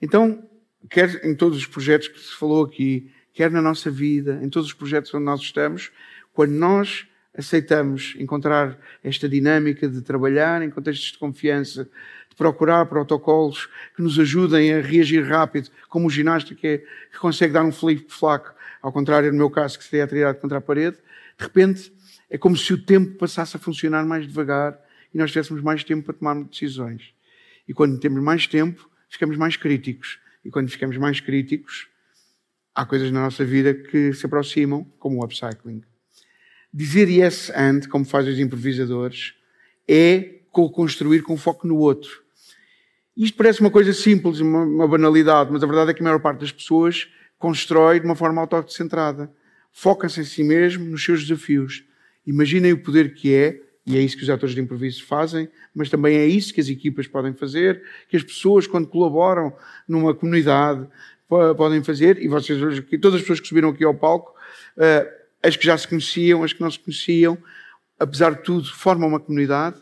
Então, 0.00 0.46
quer 0.88 1.24
em 1.24 1.34
todos 1.34 1.58
os 1.58 1.66
projetos 1.66 2.08
que 2.08 2.18
se 2.18 2.32
falou 2.32 2.64
aqui, 2.64 3.12
quer 3.32 3.50
na 3.50 3.62
nossa 3.62 3.90
vida, 3.90 4.40
em 4.42 4.48
todos 4.48 4.68
os 4.68 4.74
projetos 4.74 5.12
onde 5.14 5.24
nós 5.24 5.40
estamos, 5.40 5.90
quando 6.32 6.52
nós 6.52 7.06
aceitamos 7.36 8.14
encontrar 8.18 8.78
esta 9.02 9.28
dinâmica 9.28 9.88
de 9.88 10.02
trabalhar 10.02 10.62
em 10.62 10.70
contextos 10.70 11.12
de 11.12 11.18
confiança, 11.18 11.84
de 12.28 12.36
procurar 12.36 12.86
protocolos 12.86 13.68
que 13.94 14.02
nos 14.02 14.18
ajudem 14.18 14.74
a 14.74 14.80
reagir 14.80 15.24
rápido, 15.24 15.70
como 15.88 16.06
o 16.06 16.10
ginasta 16.10 16.54
que, 16.54 16.66
é, 16.66 16.78
que 16.78 17.18
consegue 17.18 17.52
dar 17.52 17.64
um 17.64 17.72
flip-flaco, 17.72 18.54
ao 18.82 18.92
contrário, 18.92 19.30
no 19.30 19.38
meu 19.38 19.50
caso, 19.50 19.78
que 19.78 19.84
seria 19.84 20.04
atirado 20.04 20.38
contra 20.38 20.58
a 20.58 20.60
parede, 20.60 20.96
de 20.96 21.44
repente 21.44 21.92
é 22.28 22.38
como 22.38 22.56
se 22.56 22.72
o 22.72 22.78
tempo 22.78 23.16
passasse 23.16 23.56
a 23.56 23.60
funcionar 23.60 24.04
mais 24.06 24.26
devagar 24.26 24.78
e 25.12 25.18
nós 25.18 25.32
tivéssemos 25.32 25.62
mais 25.62 25.82
tempo 25.82 26.04
para 26.04 26.14
tomar 26.14 26.34
decisões. 26.44 27.12
E 27.66 27.74
quando 27.74 27.98
temos 27.98 28.22
mais 28.22 28.46
tempo, 28.46 28.88
ficamos 29.08 29.36
mais 29.36 29.56
críticos. 29.56 30.18
E 30.44 30.50
quando 30.50 30.70
ficamos 30.70 30.96
mais 30.96 31.20
críticos, 31.20 31.88
há 32.74 32.84
coisas 32.84 33.10
na 33.10 33.22
nossa 33.22 33.44
vida 33.44 33.74
que 33.74 34.12
se 34.12 34.26
aproximam, 34.26 34.84
como 34.98 35.20
o 35.20 35.24
upcycling. 35.24 35.82
Dizer 36.72 37.08
yes 37.08 37.50
and, 37.50 37.80
como 37.90 38.04
fazem 38.04 38.32
os 38.32 38.38
improvisadores, 38.38 39.34
é 39.88 40.40
co-construir 40.52 41.22
com 41.22 41.36
foco 41.36 41.66
no 41.66 41.76
outro. 41.76 42.22
Isto 43.16 43.36
parece 43.36 43.60
uma 43.60 43.70
coisa 43.70 43.92
simples, 43.92 44.40
uma, 44.40 44.62
uma, 44.62 44.88
banalidade, 44.88 45.52
mas 45.52 45.62
a 45.62 45.66
verdade 45.66 45.90
é 45.90 45.94
que 45.94 46.00
a 46.00 46.04
maior 46.04 46.20
parte 46.20 46.40
das 46.40 46.52
pessoas 46.52 47.08
constrói 47.38 47.98
de 47.98 48.06
uma 48.06 48.14
forma 48.14 48.40
autocentrada. 48.40 49.30
Foca-se 49.72 50.20
em 50.20 50.24
si 50.24 50.42
mesmo, 50.44 50.84
nos 50.84 51.04
seus 51.04 51.22
desafios. 51.22 51.84
Imaginem 52.26 52.72
o 52.72 52.82
poder 52.82 53.14
que 53.14 53.34
é, 53.34 53.60
e 53.84 53.96
é 53.96 54.00
isso 54.00 54.16
que 54.16 54.22
os 54.22 54.30
atores 54.30 54.54
de 54.54 54.60
improviso 54.60 55.04
fazem, 55.04 55.48
mas 55.74 55.90
também 55.90 56.16
é 56.16 56.26
isso 56.26 56.54
que 56.54 56.60
as 56.60 56.68
equipas 56.68 57.06
podem 57.08 57.34
fazer, 57.34 57.82
que 58.08 58.16
as 58.16 58.22
pessoas, 58.22 58.66
quando 58.66 58.86
colaboram 58.86 59.52
numa 59.88 60.14
comunidade, 60.14 60.86
podem 61.56 61.82
fazer, 61.82 62.20
e 62.20 62.26
vocês, 62.26 62.58
todas 63.00 63.14
as 63.14 63.20
pessoas 63.20 63.40
que 63.40 63.46
subiram 63.46 63.70
aqui 63.70 63.84
ao 63.84 63.94
palco, 63.94 64.34
uh, 64.76 65.20
as 65.42 65.56
que 65.56 65.64
já 65.64 65.78
se 65.78 65.86
conheciam, 65.86 66.42
as 66.42 66.52
que 66.52 66.60
não 66.60 66.70
se 66.70 66.78
conheciam, 66.78 67.38
apesar 67.98 68.34
de 68.34 68.42
tudo, 68.42 68.66
formam 68.66 69.08
uma 69.08 69.20
comunidade. 69.20 69.76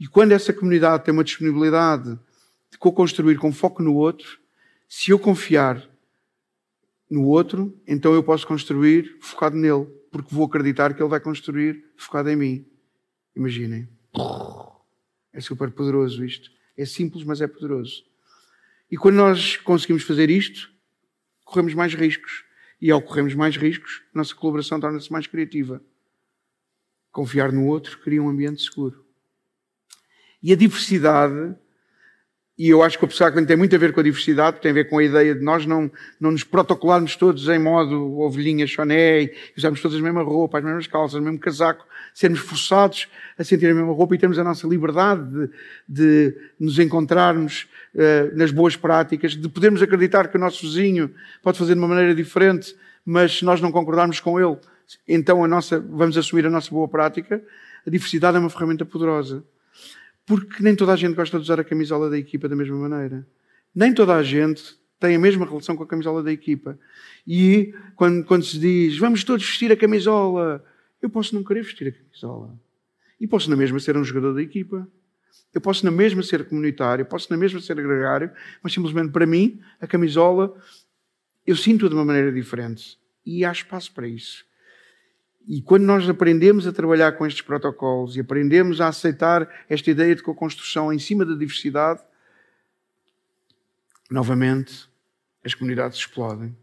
E 0.00 0.08
quando 0.08 0.32
essa 0.32 0.52
comunidade 0.52 1.04
tem 1.04 1.14
uma 1.14 1.22
disponibilidade 1.22 2.18
de 2.70 2.78
co-construir 2.78 3.36
com 3.36 3.52
foco 3.52 3.82
no 3.82 3.94
outro, 3.94 4.38
se 4.88 5.10
eu 5.10 5.18
confiar 5.18 5.88
no 7.08 7.24
outro, 7.26 7.78
então 7.86 8.12
eu 8.12 8.22
posso 8.22 8.46
construir 8.46 9.16
focado 9.20 9.56
nele, 9.56 9.86
porque 10.10 10.34
vou 10.34 10.46
acreditar 10.46 10.92
que 10.92 11.02
ele 11.02 11.08
vai 11.08 11.20
construir 11.20 11.84
focado 11.96 12.28
em 12.30 12.36
mim. 12.36 12.66
Imaginem. 13.36 13.88
É 15.32 15.40
super 15.40 15.70
poderoso 15.70 16.24
isto. 16.24 16.50
É 16.76 16.84
simples, 16.84 17.24
mas 17.24 17.40
é 17.40 17.46
poderoso. 17.46 18.04
E 18.90 18.96
quando 18.96 19.16
nós 19.16 19.56
conseguimos 19.56 20.02
fazer 20.02 20.30
isto, 20.30 20.70
corremos 21.44 21.74
mais 21.74 21.94
riscos. 21.94 22.44
E 22.80 22.90
ao 22.90 23.00
corrermos 23.00 23.34
mais 23.34 23.56
riscos, 23.56 24.02
nossa 24.12 24.34
colaboração 24.34 24.78
torna-se 24.78 25.10
mais 25.10 25.26
criativa. 25.26 25.82
Confiar 27.10 27.52
no 27.52 27.66
outro 27.66 27.98
cria 28.00 28.22
um 28.22 28.28
ambiente 28.28 28.62
seguro. 28.62 29.06
E 30.42 30.52
a 30.52 30.56
diversidade, 30.56 31.56
e 32.56 32.68
eu 32.68 32.82
acho 32.84 32.96
que 32.96 33.04
o 33.04 33.08
Psychology 33.08 33.46
tem 33.46 33.56
muito 33.56 33.74
a 33.74 33.78
ver 33.78 33.92
com 33.92 33.98
a 33.98 34.02
diversidade, 34.02 34.60
tem 34.60 34.70
a 34.70 34.74
ver 34.74 34.88
com 34.88 34.98
a 34.98 35.02
ideia 35.02 35.34
de 35.34 35.42
nós 35.42 35.66
não, 35.66 35.90
não 36.20 36.30
nos 36.30 36.44
protocolarmos 36.44 37.16
todos 37.16 37.48
em 37.48 37.58
modo 37.58 38.20
ovelhinha 38.20 38.64
choné, 38.64 39.28
usarmos 39.58 39.82
todas 39.82 39.98
a 39.98 40.00
mesma 40.00 40.22
roupa, 40.22 40.58
as 40.58 40.64
mesmas 40.64 40.86
calças, 40.86 41.18
o 41.18 41.22
mesmo 41.22 41.40
casaco, 41.40 41.84
sermos 42.14 42.38
forçados 42.38 43.08
a 43.36 43.42
sentir 43.42 43.66
a 43.66 43.74
mesma 43.74 43.92
roupa 43.92 44.14
e 44.14 44.18
termos 44.18 44.38
a 44.38 44.44
nossa 44.44 44.68
liberdade 44.68 45.28
de, 45.28 45.48
de 45.88 46.36
nos 46.60 46.78
encontrarmos 46.78 47.66
uh, 47.92 48.36
nas 48.36 48.52
boas 48.52 48.76
práticas, 48.76 49.32
de 49.32 49.48
podermos 49.48 49.82
acreditar 49.82 50.28
que 50.28 50.36
o 50.36 50.40
nosso 50.40 50.64
vizinho 50.64 51.12
pode 51.42 51.58
fazer 51.58 51.74
de 51.74 51.80
uma 51.80 51.88
maneira 51.88 52.14
diferente, 52.14 52.76
mas 53.04 53.38
se 53.38 53.44
nós 53.44 53.60
não 53.60 53.72
concordarmos 53.72 54.20
com 54.20 54.38
ele, 54.38 54.56
então 55.08 55.42
a 55.42 55.48
nossa, 55.48 55.80
vamos 55.80 56.16
assumir 56.16 56.46
a 56.46 56.50
nossa 56.50 56.70
boa 56.70 56.86
prática. 56.86 57.42
A 57.84 57.90
diversidade 57.90 58.36
é 58.36 58.40
uma 58.40 58.48
ferramenta 58.48 58.84
poderosa. 58.84 59.42
Porque 60.26 60.62
nem 60.62 60.74
toda 60.74 60.92
a 60.92 60.96
gente 60.96 61.14
gosta 61.14 61.38
de 61.38 61.42
usar 61.42 61.60
a 61.60 61.64
camisola 61.64 62.08
da 62.08 62.18
equipa 62.18 62.48
da 62.48 62.56
mesma 62.56 62.76
maneira. 62.76 63.26
Nem 63.74 63.92
toda 63.92 64.14
a 64.14 64.22
gente 64.22 64.78
tem 64.98 65.16
a 65.16 65.18
mesma 65.18 65.44
relação 65.44 65.76
com 65.76 65.82
a 65.82 65.86
camisola 65.86 66.22
da 66.22 66.32
equipa. 66.32 66.78
E 67.26 67.74
quando, 67.94 68.24
quando 68.24 68.44
se 68.44 68.58
diz, 68.58 68.96
vamos 68.98 69.22
todos 69.24 69.44
vestir 69.44 69.70
a 69.70 69.76
camisola, 69.76 70.64
eu 71.02 71.10
posso 71.10 71.34
não 71.34 71.44
querer 71.44 71.62
vestir 71.62 71.88
a 71.88 71.92
camisola. 71.92 72.58
E 73.20 73.26
posso 73.26 73.50
na 73.50 73.56
mesma 73.56 73.78
ser 73.78 73.96
um 73.96 74.04
jogador 74.04 74.32
da 74.34 74.42
equipa. 74.42 74.88
Eu 75.52 75.60
posso 75.60 75.84
na 75.84 75.90
mesma 75.90 76.22
ser 76.22 76.44
comunitário, 76.46 77.04
posso 77.04 77.30
na 77.30 77.36
mesma 77.36 77.60
ser 77.60 77.76
gregário, 77.76 78.30
mas 78.62 78.72
simplesmente 78.72 79.12
para 79.12 79.26
mim, 79.26 79.60
a 79.80 79.86
camisola, 79.86 80.56
eu 81.46 81.56
sinto 81.56 81.88
de 81.88 81.94
uma 81.94 82.04
maneira 82.04 82.32
diferente. 82.32 82.98
E 83.24 83.44
há 83.44 83.52
espaço 83.52 83.92
para 83.92 84.08
isso. 84.08 84.44
E 85.46 85.60
quando 85.60 85.84
nós 85.84 86.08
aprendemos 86.08 86.66
a 86.66 86.72
trabalhar 86.72 87.12
com 87.12 87.26
estes 87.26 87.42
protocolos 87.42 88.16
e 88.16 88.20
aprendemos 88.20 88.80
a 88.80 88.88
aceitar 88.88 89.48
esta 89.68 89.90
ideia 89.90 90.14
de 90.14 90.22
co-construção 90.22 90.92
em 90.92 90.98
cima 90.98 91.24
da 91.24 91.34
diversidade, 91.34 92.00
novamente 94.10 94.88
as 95.44 95.54
comunidades 95.54 95.98
explodem. 95.98 96.56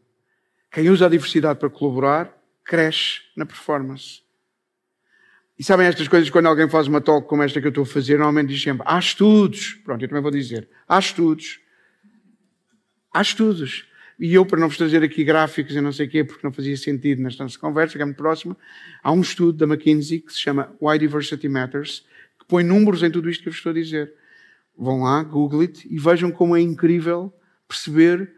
Quem 0.71 0.89
usa 0.89 1.05
a 1.05 1.09
diversidade 1.09 1.59
para 1.59 1.69
colaborar 1.69 2.35
cresce 2.63 3.21
na 3.35 3.45
performance. 3.45 4.21
E 5.59 5.63
sabem 5.63 5.85
estas 5.85 6.07
coisas, 6.07 6.29
quando 6.29 6.47
alguém 6.47 6.67
faz 6.67 6.87
uma 6.87 6.99
talk 6.99 7.27
como 7.27 7.43
esta 7.43 7.61
que 7.61 7.67
eu 7.67 7.69
estou 7.69 7.83
a 7.83 7.85
fazer, 7.85 8.13
normalmente 8.13 8.49
diz 8.49 8.63
sempre: 8.63 8.83
há 8.87 8.97
estudos. 8.97 9.75
Pronto, 9.83 10.03
eu 10.03 10.07
também 10.07 10.21
vou 10.23 10.31
dizer: 10.31 10.67
há 10.87 10.97
estudos. 10.97 11.59
Há 13.13 13.21
estudos. 13.21 13.85
E 14.21 14.35
eu, 14.35 14.45
para 14.45 14.59
não 14.59 14.69
vos 14.69 14.77
trazer 14.77 15.01
aqui 15.01 15.23
gráficos 15.23 15.75
e 15.75 15.81
não 15.81 15.91
sei 15.91 16.05
o 16.05 16.09
quê, 16.09 16.23
porque 16.23 16.45
não 16.45 16.53
fazia 16.53 16.77
sentido 16.77 17.23
nesta 17.23 17.41
nossa 17.41 17.57
conversa, 17.57 17.95
que 17.97 18.03
é 18.03 18.05
muito 18.05 18.17
próxima, 18.17 18.55
há 19.01 19.11
um 19.11 19.19
estudo 19.19 19.53
da 19.57 19.65
McKinsey 19.65 20.19
que 20.19 20.31
se 20.31 20.39
chama 20.39 20.71
Why 20.79 20.99
Diversity 20.99 21.49
Matters, 21.49 22.05
que 22.37 22.45
põe 22.45 22.63
números 22.63 23.01
em 23.01 23.09
tudo 23.09 23.31
isto 23.31 23.41
que 23.41 23.49
eu 23.49 23.51
vos 23.51 23.57
estou 23.57 23.71
a 23.71 23.73
dizer. 23.73 24.13
Vão 24.77 25.01
lá, 25.01 25.23
google 25.23 25.61
it 25.61 25.87
e 25.89 25.97
vejam 25.97 26.31
como 26.31 26.55
é 26.55 26.61
incrível 26.61 27.33
perceber 27.67 28.31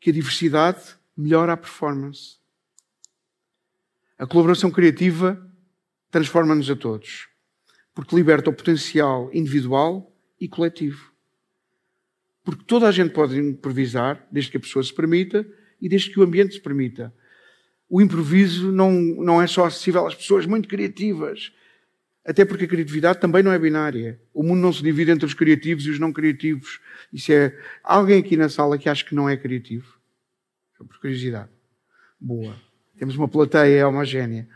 que 0.00 0.08
a 0.08 0.12
diversidade 0.14 0.80
melhora 1.14 1.52
a 1.52 1.56
performance. 1.56 2.38
A 4.18 4.26
colaboração 4.26 4.70
criativa 4.70 5.38
transforma-nos 6.10 6.70
a 6.70 6.76
todos, 6.76 7.28
porque 7.94 8.16
liberta 8.16 8.48
o 8.48 8.54
potencial 8.54 9.28
individual 9.34 10.16
e 10.40 10.48
coletivo. 10.48 11.09
Porque 12.44 12.64
toda 12.64 12.88
a 12.88 12.92
gente 12.92 13.12
pode 13.12 13.38
improvisar, 13.38 14.26
desde 14.30 14.50
que 14.50 14.56
a 14.56 14.60
pessoa 14.60 14.82
se 14.82 14.92
permita 14.92 15.46
e 15.80 15.88
desde 15.88 16.10
que 16.10 16.20
o 16.20 16.22
ambiente 16.22 16.54
se 16.54 16.60
permita. 16.60 17.12
O 17.88 18.00
improviso 18.00 18.70
não, 18.70 18.92
não 18.92 19.42
é 19.42 19.46
só 19.46 19.64
acessível 19.64 20.06
às 20.06 20.14
pessoas 20.14 20.46
muito 20.46 20.68
criativas. 20.68 21.52
Até 22.24 22.44
porque 22.44 22.64
a 22.64 22.68
criatividade 22.68 23.18
também 23.18 23.42
não 23.42 23.50
é 23.50 23.58
binária. 23.58 24.20
O 24.32 24.42
mundo 24.42 24.60
não 24.60 24.72
se 24.72 24.82
divide 24.82 25.10
entre 25.10 25.26
os 25.26 25.34
criativos 25.34 25.84
e 25.86 25.90
os 25.90 25.98
não 25.98 26.12
criativos. 26.12 26.80
Isso 27.12 27.32
é. 27.32 27.58
Alguém 27.82 28.20
aqui 28.20 28.36
na 28.36 28.48
sala 28.48 28.78
que 28.78 28.88
acha 28.88 29.04
que 29.04 29.14
não 29.14 29.28
é 29.28 29.36
criativo? 29.36 29.98
Só 30.76 30.84
por 30.84 30.98
curiosidade. 31.00 31.50
Boa. 32.20 32.54
Temos 32.98 33.16
uma 33.16 33.26
plateia 33.26 33.88
homogénea. 33.88 34.46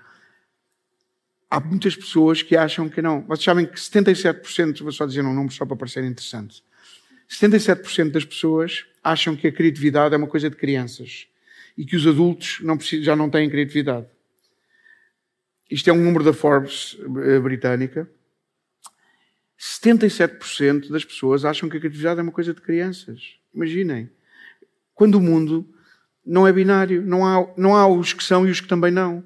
Há 1.51 1.59
muitas 1.59 1.97
pessoas 1.97 2.43
que 2.43 2.57
acham 2.57 2.89
que 2.89 3.01
não. 3.01 3.23
Vocês 3.23 3.45
sabem 3.45 3.67
que 3.67 3.77
77%, 3.77 4.83
vou 4.83 4.93
só 4.93 5.07
dizer 5.07 5.23
um 5.23 5.33
número 5.33 5.53
só 5.53 5.65
para 5.65 5.77
parecer 5.77 6.05
interessante, 6.05 6.63
77% 7.29 8.11
das 8.11 8.25
pessoas 8.25 8.85
acham 9.03 9.37
que 9.37 9.47
a 9.47 9.53
criatividade 9.53 10.15
é 10.15 10.19
uma 10.19 10.27
coisa 10.27 10.49
de 10.49 10.57
crianças 10.57 11.27
e 11.77 11.85
que 11.85 11.97
os 11.97 12.07
adultos 12.07 12.59
não 12.61 12.77
precisam, 12.77 13.05
já 13.05 13.17
não 13.17 13.29
têm 13.29 13.51
criatividade. 13.51 14.07
Isto 15.71 15.91
é 15.91 15.93
um 15.93 16.03
número 16.03 16.25
da 16.25 16.33
Forbes 16.33 16.97
eh, 17.25 17.41
britânica. 17.41 18.09
77% 19.59 20.91
das 20.91 21.05
pessoas 21.05 21.45
acham 21.45 21.69
que 21.69 21.77
a 21.77 21.81
criatividade 21.81 22.21
é 22.21 22.23
uma 22.23 22.33
coisa 22.33 22.53
de 22.53 22.61
crianças. 22.61 23.37
Imaginem. 23.55 24.11
Quando 24.95 25.17
o 25.17 25.21
mundo 25.21 25.69
não 26.25 26.47
é 26.47 26.53
binário, 26.53 27.03
não 27.03 27.27
há, 27.27 27.53
não 27.57 27.75
há 27.75 27.87
os 27.87 28.13
que 28.13 28.23
são 28.23 28.47
e 28.47 28.51
os 28.51 28.61
que 28.61 28.69
também 28.69 28.91
não. 28.91 29.25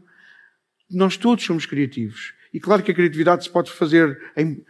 Nós 0.91 1.17
todos 1.17 1.45
somos 1.45 1.67
criativos. 1.67 2.35
E 2.53 2.59
claro 2.59 2.83
que 2.83 2.91
a 2.91 2.95
criatividade 2.95 3.45
se 3.45 3.51
pode 3.51 3.71
fazer 3.71 4.33
em, 4.37 4.65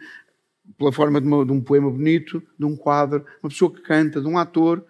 pela 0.77 0.91
forma 0.91 1.19
de, 1.19 1.27
uma, 1.27 1.45
de, 1.45 1.51
um 1.51 1.61
poema 1.61 1.89
bonito, 1.89 2.41
de 2.57 2.65
um 2.65 2.75
quadro, 2.75 3.25
uma 3.43 3.49
pessoa 3.49 3.73
que 3.73 3.81
canta, 3.81 4.21
de 4.21 4.27
um 4.27 4.37
ator, 4.37 4.83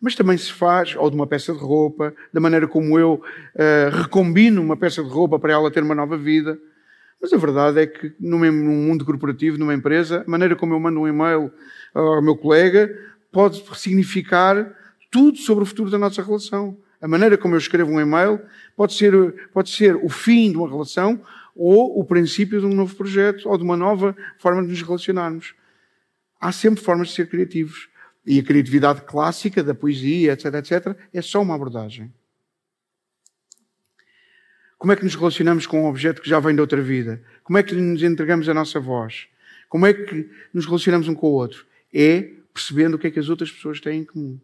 mas 0.00 0.14
também 0.14 0.36
se 0.36 0.52
faz, 0.52 0.96
ou 0.96 1.10
de 1.10 1.16
uma 1.16 1.26
peça 1.26 1.52
de 1.52 1.58
roupa, 1.58 2.14
da 2.32 2.40
maneira 2.40 2.66
como 2.66 2.98
eu 2.98 3.14
uh, 3.14 3.96
recombino 3.96 4.62
uma 4.62 4.76
peça 4.76 5.02
de 5.02 5.10
roupa 5.10 5.38
para 5.38 5.52
ela 5.52 5.70
ter 5.70 5.82
uma 5.82 5.94
nova 5.94 6.16
vida. 6.16 6.58
Mas 7.20 7.32
a 7.34 7.36
verdade 7.36 7.80
é 7.80 7.86
que 7.86 8.14
num 8.18 8.38
mundo 8.50 9.04
corporativo, 9.04 9.58
numa 9.58 9.74
empresa, 9.74 10.24
a 10.26 10.30
maneira 10.30 10.56
como 10.56 10.72
eu 10.72 10.80
mando 10.80 11.00
um 11.00 11.08
e-mail 11.08 11.52
ao 11.94 12.22
meu 12.22 12.34
colega 12.34 12.90
pode 13.30 13.62
significar 13.78 14.74
tudo 15.10 15.36
sobre 15.36 15.64
o 15.64 15.66
futuro 15.66 15.90
da 15.90 15.98
nossa 15.98 16.22
relação. 16.22 16.78
A 17.00 17.06
maneira 17.06 17.36
como 17.36 17.54
eu 17.54 17.58
escrevo 17.58 17.90
um 17.90 18.00
e-mail 18.00 18.40
pode 18.74 18.94
ser, 18.94 19.12
pode 19.52 19.70
ser 19.70 19.96
o 19.96 20.08
fim 20.08 20.50
de 20.50 20.56
uma 20.56 20.68
relação 20.68 21.20
ou 21.54 21.98
o 21.98 22.04
princípio 22.04 22.60
de 22.60 22.66
um 22.66 22.74
novo 22.74 22.94
projeto 22.94 23.48
ou 23.48 23.56
de 23.56 23.64
uma 23.64 23.76
nova 23.76 24.16
forma 24.38 24.62
de 24.62 24.68
nos 24.68 24.82
relacionarmos. 24.82 25.54
Há 26.40 26.52
sempre 26.52 26.82
formas 26.82 27.08
de 27.08 27.14
ser 27.14 27.28
criativos. 27.28 27.88
E 28.26 28.38
a 28.38 28.42
criatividade 28.42 29.02
clássica 29.02 29.62
da 29.62 29.74
poesia, 29.74 30.32
etc, 30.32 30.54
etc, 30.54 30.96
é 31.12 31.22
só 31.22 31.40
uma 31.40 31.54
abordagem. 31.54 32.12
Como 34.78 34.92
é 34.92 34.96
que 34.96 35.04
nos 35.04 35.14
relacionamos 35.14 35.66
com 35.66 35.82
um 35.82 35.86
objeto 35.86 36.22
que 36.22 36.28
já 36.28 36.40
vem 36.40 36.54
de 36.54 36.60
outra 36.60 36.80
vida? 36.80 37.22
Como 37.42 37.58
é 37.58 37.62
que 37.62 37.74
nos 37.74 38.02
entregamos 38.02 38.48
a 38.48 38.54
nossa 38.54 38.80
voz? 38.80 39.26
Como 39.68 39.86
é 39.86 39.92
que 39.92 40.30
nos 40.54 40.64
relacionamos 40.66 41.06
um 41.08 41.14
com 41.14 41.26
o 41.28 41.32
outro? 41.32 41.66
É 41.92 42.30
percebendo 42.52 42.94
o 42.94 42.98
que 42.98 43.06
é 43.06 43.10
que 43.10 43.18
as 43.18 43.28
outras 43.28 43.50
pessoas 43.50 43.80
têm 43.80 44.00
em 44.00 44.04
comum. 44.04 44.38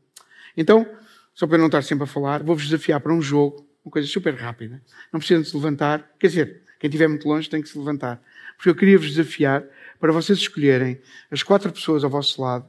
Então, 0.56 0.86
só 1.34 1.46
para 1.46 1.58
não 1.58 1.66
estar 1.66 1.82
sempre 1.82 2.04
a 2.04 2.06
falar, 2.06 2.42
vou-vos 2.42 2.64
desafiar 2.64 3.00
para 3.00 3.12
um 3.12 3.20
jogo, 3.20 3.66
uma 3.84 3.90
coisa 3.90 4.08
super 4.08 4.34
rápida. 4.34 4.82
Não 5.12 5.20
precisam 5.20 5.44
se 5.44 5.54
levantar. 5.54 6.14
Quer 6.18 6.28
dizer, 6.28 6.62
quem 6.78 6.88
estiver 6.88 7.08
muito 7.08 7.28
longe 7.28 7.48
tem 7.48 7.62
que 7.62 7.68
se 7.68 7.78
levantar. 7.78 8.20
Porque 8.56 8.70
eu 8.70 8.74
queria 8.74 8.98
vos 8.98 9.08
desafiar 9.08 9.64
para 10.00 10.12
vocês 10.12 10.38
escolherem 10.38 11.00
as 11.30 11.42
quatro 11.42 11.72
pessoas 11.72 12.04
ao 12.04 12.10
vosso 12.10 12.40
lado. 12.40 12.64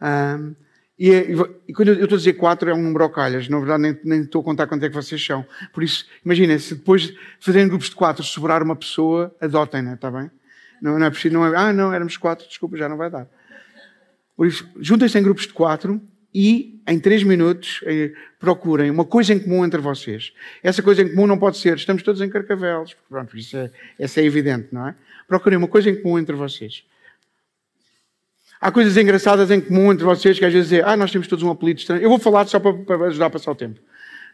Um, 0.00 0.54
e, 0.98 1.10
e, 1.68 1.72
quando 1.74 1.88
eu, 1.88 1.94
estou 2.04 2.16
a 2.16 2.18
dizer 2.18 2.32
quatro, 2.34 2.70
é 2.70 2.74
um 2.74 2.82
número 2.82 3.04
ao 3.04 3.10
calhas. 3.10 3.48
Na 3.48 3.58
verdade, 3.58 3.82
nem, 3.82 4.00
nem 4.02 4.20
estou 4.22 4.40
a 4.40 4.44
contar 4.44 4.66
quanto 4.66 4.84
é 4.84 4.88
que 4.88 4.94
vocês 4.94 5.24
são. 5.24 5.44
Por 5.72 5.82
isso, 5.82 6.06
imaginem, 6.24 6.58
se 6.58 6.74
depois 6.74 7.02
de 7.02 7.18
fazerem 7.38 7.68
grupos 7.68 7.90
de 7.90 7.96
quatro, 7.96 8.24
sobrar 8.24 8.62
uma 8.62 8.74
pessoa, 8.74 9.34
adotem-na, 9.40 9.94
está 9.94 10.10
bem? 10.10 10.30
Não, 10.80 10.98
não 10.98 11.06
é 11.06 11.10
preciso, 11.10 11.34
não 11.34 11.46
é, 11.46 11.56
ah, 11.56 11.72
não, 11.72 11.92
éramos 11.92 12.16
quatro, 12.16 12.46
desculpa, 12.48 12.76
já 12.76 12.88
não 12.88 12.96
vai 12.96 13.10
dar. 13.10 13.26
Por 14.36 14.46
isso, 14.46 14.68
juntem-se 14.78 15.18
em 15.18 15.22
grupos 15.22 15.46
de 15.46 15.52
quatro 15.52 16.00
e, 16.38 16.82
em 16.86 17.00
três 17.00 17.22
minutos, 17.22 17.80
eh, 17.86 18.12
procurem 18.38 18.90
uma 18.90 19.06
coisa 19.06 19.32
em 19.32 19.38
comum 19.38 19.64
entre 19.64 19.80
vocês. 19.80 20.34
Essa 20.62 20.82
coisa 20.82 21.00
em 21.00 21.08
comum 21.08 21.26
não 21.26 21.38
pode 21.38 21.56
ser, 21.56 21.78
estamos 21.78 22.02
todos 22.02 22.20
em 22.20 22.28
carcavelos. 22.28 22.94
Pronto, 23.08 23.34
isso 23.38 23.56
é, 23.56 23.70
isso 23.98 24.20
é 24.20 24.22
evidente, 24.22 24.68
não 24.70 24.86
é? 24.86 24.94
Procurem 25.26 25.56
uma 25.56 25.66
coisa 25.66 25.88
em 25.88 25.96
comum 25.96 26.18
entre 26.18 26.36
vocês. 26.36 26.84
Há 28.60 28.70
coisas 28.70 28.98
engraçadas 28.98 29.50
em 29.50 29.62
comum 29.62 29.90
entre 29.90 30.04
vocês 30.04 30.38
que 30.38 30.44
às 30.44 30.52
vezes 30.52 30.78
ah, 30.84 30.94
nós 30.94 31.10
temos 31.10 31.26
todos 31.26 31.42
um 31.42 31.50
apelido 31.50 31.80
estrangeiro. 31.80 32.04
Eu 32.04 32.10
vou 32.10 32.18
falar 32.18 32.46
só 32.46 32.60
para, 32.60 32.74
para 32.74 33.06
ajudar 33.06 33.26
a 33.26 33.30
passar 33.30 33.52
o 33.52 33.54
tempo. 33.54 33.80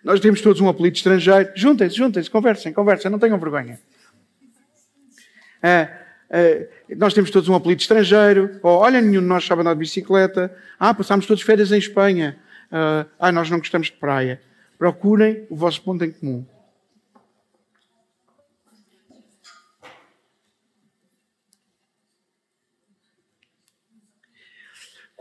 Nós 0.02 0.18
temos 0.18 0.40
todos 0.40 0.60
um 0.60 0.68
apelido 0.68 0.96
estrangeiro. 0.96 1.52
Juntem-se, 1.54 1.96
juntem-se, 1.96 2.28
conversem, 2.28 2.72
conversem, 2.72 3.12
não 3.12 3.18
tenham 3.20 3.38
vergonha. 3.38 3.78
É, 5.62 6.01
Uh, 6.32 6.96
nós 6.96 7.12
temos 7.12 7.30
todos 7.30 7.48
um 7.48 7.54
apelido 7.54 7.82
estrangeiro, 7.82 8.58
ou 8.62 8.78
olha, 8.78 9.00
nenhum 9.00 9.20
de 9.20 9.26
nós 9.26 9.44
sabe 9.44 9.60
andar 9.60 9.74
de 9.74 9.80
bicicleta. 9.80 10.56
Ah, 10.80 10.94
passámos 10.94 11.26
todos 11.26 11.42
férias 11.42 11.70
em 11.70 11.78
Espanha. 11.78 12.38
Ah, 13.18 13.30
nós 13.30 13.50
não 13.50 13.58
gostamos 13.58 13.88
de 13.88 13.92
praia. 13.92 14.40
Procurem 14.78 15.46
o 15.50 15.54
vosso 15.54 15.82
ponto 15.82 16.02
em 16.04 16.10
comum. 16.10 16.46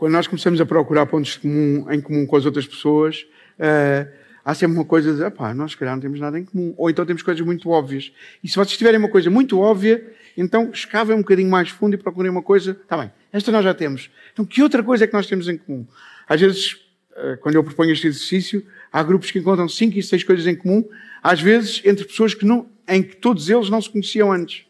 Quando 0.02 0.14
nós 0.14 0.26
começamos 0.26 0.60
a 0.60 0.66
procurar 0.66 1.06
pontos 1.06 1.38
em 1.44 2.00
comum 2.00 2.26
com 2.26 2.34
as 2.34 2.44
outras 2.44 2.66
pessoas, 2.66 3.24
uh, 3.56 4.10
há 4.44 4.52
sempre 4.52 4.76
uma 4.76 4.84
coisa 4.84 5.14
de, 5.14 5.30
pá, 5.36 5.54
nós 5.54 5.70
se 5.70 5.76
calhar 5.76 5.94
não 5.94 6.02
temos 6.02 6.18
nada 6.18 6.36
em 6.36 6.44
comum. 6.44 6.74
Ou 6.76 6.90
então 6.90 7.06
temos 7.06 7.22
coisas 7.22 7.46
muito 7.46 7.70
óbvias. 7.70 8.12
E 8.42 8.48
se 8.48 8.56
vocês 8.56 8.76
tiverem 8.76 8.98
uma 8.98 9.08
coisa 9.08 9.30
muito 9.30 9.60
óbvia, 9.60 10.04
então 10.36 10.70
escavem 10.70 11.16
um 11.16 11.20
bocadinho 11.20 11.50
mais 11.50 11.68
fundo 11.68 11.94
e 11.94 11.98
procurem 11.98 12.30
uma 12.30 12.42
coisa. 12.42 12.72
Está 12.72 12.96
bem, 12.96 13.12
esta 13.32 13.52
nós 13.52 13.64
já 13.64 13.74
temos. 13.74 14.10
Então 14.32 14.44
que 14.44 14.62
outra 14.62 14.82
coisa 14.82 15.04
é 15.04 15.06
que 15.06 15.12
nós 15.12 15.26
temos 15.26 15.48
em 15.48 15.56
comum? 15.56 15.86
Às 16.28 16.40
vezes, 16.40 16.80
eh, 17.14 17.36
quando 17.40 17.56
eu 17.56 17.64
proponho 17.64 17.92
este 17.92 18.06
exercício, 18.06 18.66
há 18.92 19.02
grupos 19.02 19.30
que 19.30 19.38
encontram 19.38 19.68
cinco 19.68 19.98
e 19.98 20.02
seis 20.02 20.24
coisas 20.24 20.46
em 20.46 20.54
comum, 20.54 20.88
às 21.22 21.40
vezes 21.40 21.82
entre 21.84 22.04
pessoas 22.04 22.34
que 22.34 22.44
não, 22.44 22.68
em 22.88 23.02
que 23.02 23.16
todos 23.16 23.48
eles 23.48 23.68
não 23.68 23.80
se 23.80 23.90
conheciam 23.90 24.32
antes. 24.32 24.64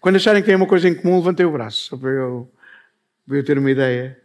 Quando 0.00 0.16
acharem 0.16 0.42
que 0.42 0.46
têm 0.46 0.56
uma 0.56 0.66
coisa 0.66 0.88
em 0.88 0.94
comum, 0.94 1.16
levantem 1.18 1.46
o 1.46 1.52
braço, 1.52 1.86
só 1.90 1.96
para 1.96 2.10
eu, 2.10 2.52
para 3.26 3.36
eu 3.36 3.44
ter 3.44 3.56
uma 3.56 3.70
ideia. 3.70 4.20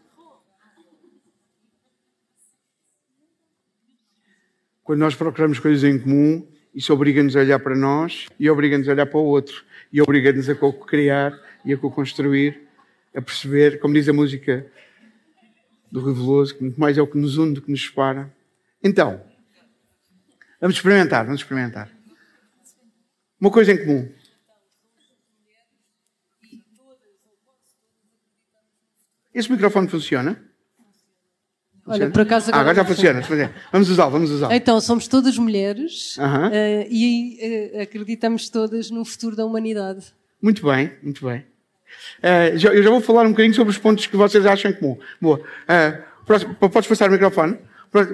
Quando 4.83 4.99
nós 4.99 5.15
procuramos 5.15 5.59
coisas 5.59 5.83
em 5.83 5.97
comum, 5.97 6.45
isso 6.75 6.93
obriga-nos 6.93 7.35
a 7.35 7.39
olhar 7.39 7.59
para 7.59 7.75
nós 7.75 8.27
e 8.39 8.49
obriga-nos 8.49 8.89
a 8.89 8.91
olhar 8.91 9.05
para 9.05 9.19
o 9.19 9.23
outro 9.23 9.63
e 9.91 10.01
obriga-nos 10.01 10.49
a 10.49 10.55
co-criar 10.55 11.39
e 11.63 11.71
a 11.73 11.77
co-construir, 11.77 12.67
a 13.15 13.21
perceber, 13.21 13.79
como 13.79 13.93
diz 13.93 14.09
a 14.09 14.13
música 14.13 14.65
do 15.91 15.99
Rui 16.01 16.13
Veloso, 16.13 16.55
que 16.55 16.63
muito 16.63 16.79
mais 16.79 16.97
é 16.97 17.01
o 17.01 17.07
que 17.07 17.17
nos 17.17 17.37
une 17.37 17.53
do 17.53 17.61
que 17.61 17.71
nos 17.71 17.85
separa. 17.85 18.33
Então, 18.83 19.23
vamos 20.59 20.75
experimentar, 20.75 21.23
vamos 21.23 21.41
experimentar. 21.41 21.89
Uma 23.39 23.51
coisa 23.51 23.71
em 23.71 23.77
comum. 23.77 24.11
Esse 29.33 29.51
microfone 29.51 29.87
funciona? 29.87 30.39
Olha, 31.85 32.09
por 32.09 32.21
acaso 32.21 32.49
Ah, 32.53 32.59
agora 32.61 32.75
já 32.75 32.85
funciona. 32.85 33.21
Vamos 33.71 33.89
usá-lo, 33.89 34.11
vamos 34.11 34.31
usá-lo. 34.31 34.53
Então, 34.53 34.79
somos 34.79 35.05
todas 35.07 35.37
mulheres 35.37 36.17
Aham. 36.17 36.49
eh, 36.53 36.87
e 36.89 37.37
eh, 37.75 37.81
acreditamos 37.81 38.47
todas 38.49 38.89
no 38.89 39.03
futuro 39.03 39.35
da 39.35 39.45
humanidade. 39.45 40.05
Muito 40.41 40.65
bem, 40.65 40.93
muito 41.03 41.25
bem. 41.25 41.45
Eh, 42.21 42.57
já- 42.57 42.73
eu 42.73 42.81
já 42.81 42.89
vou 42.89 43.01
falar 43.01 43.25
um 43.25 43.31
bocadinho 43.31 43.53
sobre 43.53 43.71
os 43.71 43.77
pontos 43.77 44.05
que 44.07 44.15
vocês 44.15 44.45
acham 44.45 44.71
em 44.71 44.73
comum. 44.73 44.97
Boa. 45.21 45.41
Eh, 45.67 46.01
próximo- 46.25 46.55
podes 46.55 46.87
passar 46.87 47.09
o 47.09 47.11
microfone? 47.11 47.57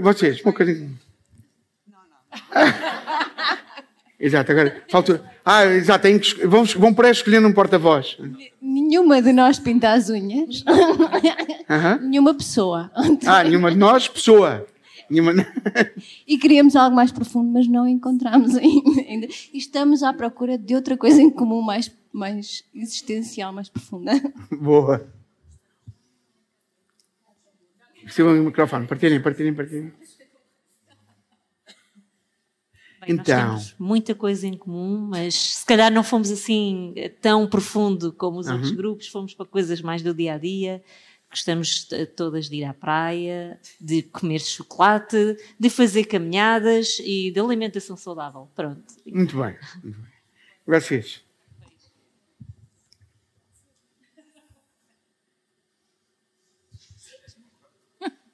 Vocês, 0.01 0.41
uma 0.41 0.51
coisa 0.53 0.71
em 0.71 0.79
comum. 0.79 0.95
Exato, 4.19 4.51
agora 4.51 4.83
falta. 4.89 5.23
Ah, 5.45 5.65
exato, 5.65 6.03
tem 6.03 6.19
que 6.19 6.27
es- 6.27 6.33
vão, 6.45 6.63
vão 6.65 6.93
para 6.93 7.09
escolhendo 7.09 7.47
um 7.47 7.53
porta-voz. 7.53 8.17
Nenhuma 8.61 9.21
de 9.21 9.31
nós 9.33 9.57
pinta 9.59 9.91
as 9.93 10.09
unhas. 10.09 10.63
Nenhuma 12.01 12.33
pessoa. 12.33 12.91
Ah, 13.25 13.43
nenhuma 13.43 13.71
de 13.71 13.77
nós, 13.77 14.07
pessoa. 14.07 14.65
Nenhuma... 15.09 15.33
E 16.27 16.37
queríamos 16.37 16.75
algo 16.75 16.95
mais 16.95 17.11
profundo, 17.11 17.51
mas 17.51 17.67
não 17.67 17.87
encontramos 17.87 18.55
ainda. 18.55 19.27
E 19.51 19.57
estamos 19.57 20.03
à 20.03 20.13
procura 20.13 20.57
de 20.57 20.75
outra 20.75 20.95
coisa 20.95 21.19
em 21.21 21.29
comum 21.31 21.61
mais, 21.61 21.91
mais 22.13 22.63
existencial, 22.75 23.51
mais 23.51 23.69
profunda. 23.69 24.11
Boa. 24.51 25.07
Recebam 28.05 28.39
o 28.39 28.43
microfone. 28.45 28.85
Partilhem, 28.87 29.21
partilhem, 29.21 29.53
partilhem. 29.53 29.91
Bem, 33.01 33.15
nós 33.15 33.27
Então. 33.27 33.49
temos 33.49 33.75
muita 33.79 34.13
coisa 34.15 34.45
em 34.47 34.57
comum, 34.57 34.97
mas 35.09 35.35
se 35.35 35.65
calhar 35.65 35.91
não 35.91 36.03
fomos 36.03 36.29
assim 36.31 36.93
eh, 36.95 37.09
tão 37.09 37.47
profundo 37.47 38.11
como 38.13 38.39
os 38.39 38.47
Uhum. 38.47 38.53
outros 38.53 38.71
grupos, 38.71 39.07
fomos 39.07 39.33
para 39.33 39.45
coisas 39.45 39.81
mais 39.81 40.01
do 40.01 40.13
dia 40.13 40.33
a 40.33 40.37
dia. 40.37 40.83
Gostamos 41.29 41.87
eh, 41.91 42.05
todas 42.05 42.49
de 42.49 42.57
ir 42.57 42.63
à 42.65 42.73
praia, 42.73 43.59
de 43.79 44.01
comer 44.03 44.39
chocolate, 44.41 45.37
de 45.59 45.69
fazer 45.69 46.05
caminhadas 46.05 46.99
e 46.99 47.31
de 47.31 47.39
alimentação 47.39 47.95
saudável. 47.95 48.49
Pronto. 48.55 48.83
Muito 49.05 49.37
bem. 49.39 49.55
Muito 49.83 49.99
bem. 49.99 50.09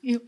Eu, 0.04 0.21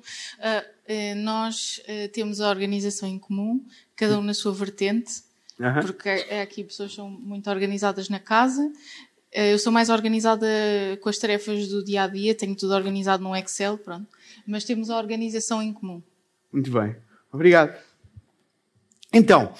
eh, 0.87 1.13
nós 1.13 1.79
eh, 1.85 2.07
temos 2.07 2.41
a 2.41 2.49
organização 2.49 3.07
em 3.07 3.19
comum, 3.19 3.63
cada 3.97 4.17
um 4.17 4.23
na 4.23 4.33
sua 4.33 4.53
vertente, 4.53 5.23
Aham. 5.59 5.81
porque 5.81 6.07
é 6.07 6.41
aqui 6.41 6.63
pessoas 6.63 6.93
são 6.93 7.09
muito 7.09 7.49
organizadas 7.49 8.07
na 8.07 8.19
casa. 8.19 8.71
Eh, 9.31 9.53
eu 9.53 9.59
sou 9.59 9.73
mais 9.73 9.89
organizada 9.89 10.47
com 11.01 11.09
as 11.09 11.17
tarefas 11.17 11.67
do 11.67 11.83
dia 11.83 12.03
a 12.03 12.07
dia, 12.07 12.33
tenho 12.33 12.55
tudo 12.55 12.73
organizado 12.73 13.23
no 13.23 13.35
Excel, 13.35 13.77
pronto. 13.77 14.07
Mas 14.45 14.63
temos 14.63 14.89
a 14.89 14.97
organização 14.97 15.61
em 15.61 15.73
comum. 15.73 16.01
Muito 16.53 16.71
bem. 16.71 16.95
Obrigado. 17.33 17.75
Então, 19.11 19.53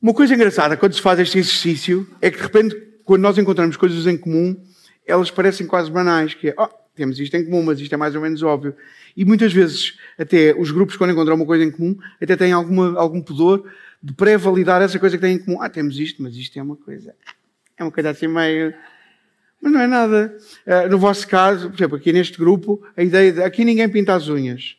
uma 0.00 0.14
coisa 0.14 0.34
engraçada 0.34 0.76
quando 0.76 0.94
se 0.94 1.02
faz 1.02 1.18
este 1.18 1.38
exercício 1.38 2.08
é 2.22 2.30
que 2.30 2.36
de 2.36 2.42
repente, 2.42 2.76
quando 3.04 3.22
nós 3.22 3.36
encontramos 3.36 3.76
coisas 3.76 4.06
em 4.06 4.16
comum, 4.16 4.56
elas 5.04 5.30
parecem 5.30 5.66
quase 5.66 5.90
banais, 5.90 6.32
que 6.32 6.48
é, 6.48 6.54
oh, 6.56 6.68
temos 6.94 7.18
isto 7.18 7.34
em 7.36 7.44
comum, 7.44 7.62
mas 7.62 7.80
isto 7.80 7.92
é 7.92 7.96
mais 7.96 8.14
ou 8.14 8.22
menos 8.22 8.42
óbvio. 8.42 8.74
E 9.16 9.24
muitas 9.24 9.52
vezes, 9.52 9.98
até 10.18 10.54
os 10.58 10.70
grupos, 10.70 10.96
quando 10.96 11.10
encontram 11.12 11.34
uma 11.36 11.46
coisa 11.46 11.64
em 11.64 11.70
comum, 11.70 11.96
até 12.20 12.36
têm 12.36 12.52
alguma, 12.52 12.98
algum 12.98 13.20
pudor 13.20 13.64
de 14.02 14.12
pré-validar 14.12 14.82
essa 14.82 14.98
coisa 14.98 15.16
que 15.16 15.22
têm 15.22 15.36
em 15.36 15.38
comum. 15.38 15.60
Ah, 15.60 15.68
temos 15.68 15.98
isto, 15.98 16.22
mas 16.22 16.36
isto 16.36 16.58
é 16.58 16.62
uma 16.62 16.76
coisa. 16.76 17.14
É 17.76 17.82
uma 17.82 17.90
coisa 17.90 18.10
assim 18.10 18.28
meio. 18.28 18.74
Mas 19.60 19.72
não 19.72 19.80
é 19.80 19.86
nada. 19.86 20.36
Ah, 20.66 20.88
no 20.88 20.98
vosso 20.98 21.26
caso, 21.26 21.70
por 21.70 21.76
exemplo, 21.76 21.96
aqui 21.96 22.12
neste 22.12 22.38
grupo, 22.38 22.82
a 22.96 23.02
ideia 23.02 23.32
de 23.32 23.42
aqui 23.42 23.64
ninguém 23.64 23.88
pinta 23.88 24.14
as 24.14 24.28
unhas. 24.28 24.76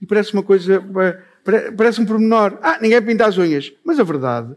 E 0.00 0.06
parece 0.06 0.32
uma 0.32 0.42
coisa, 0.42 0.82
pare- 1.44 1.72
parece 1.72 2.00
um 2.00 2.06
pormenor. 2.06 2.58
Ah, 2.62 2.78
ninguém 2.80 3.02
pinta 3.02 3.26
as 3.26 3.36
unhas. 3.36 3.72
Mas 3.84 3.98
a 3.98 4.02
verdade 4.04 4.54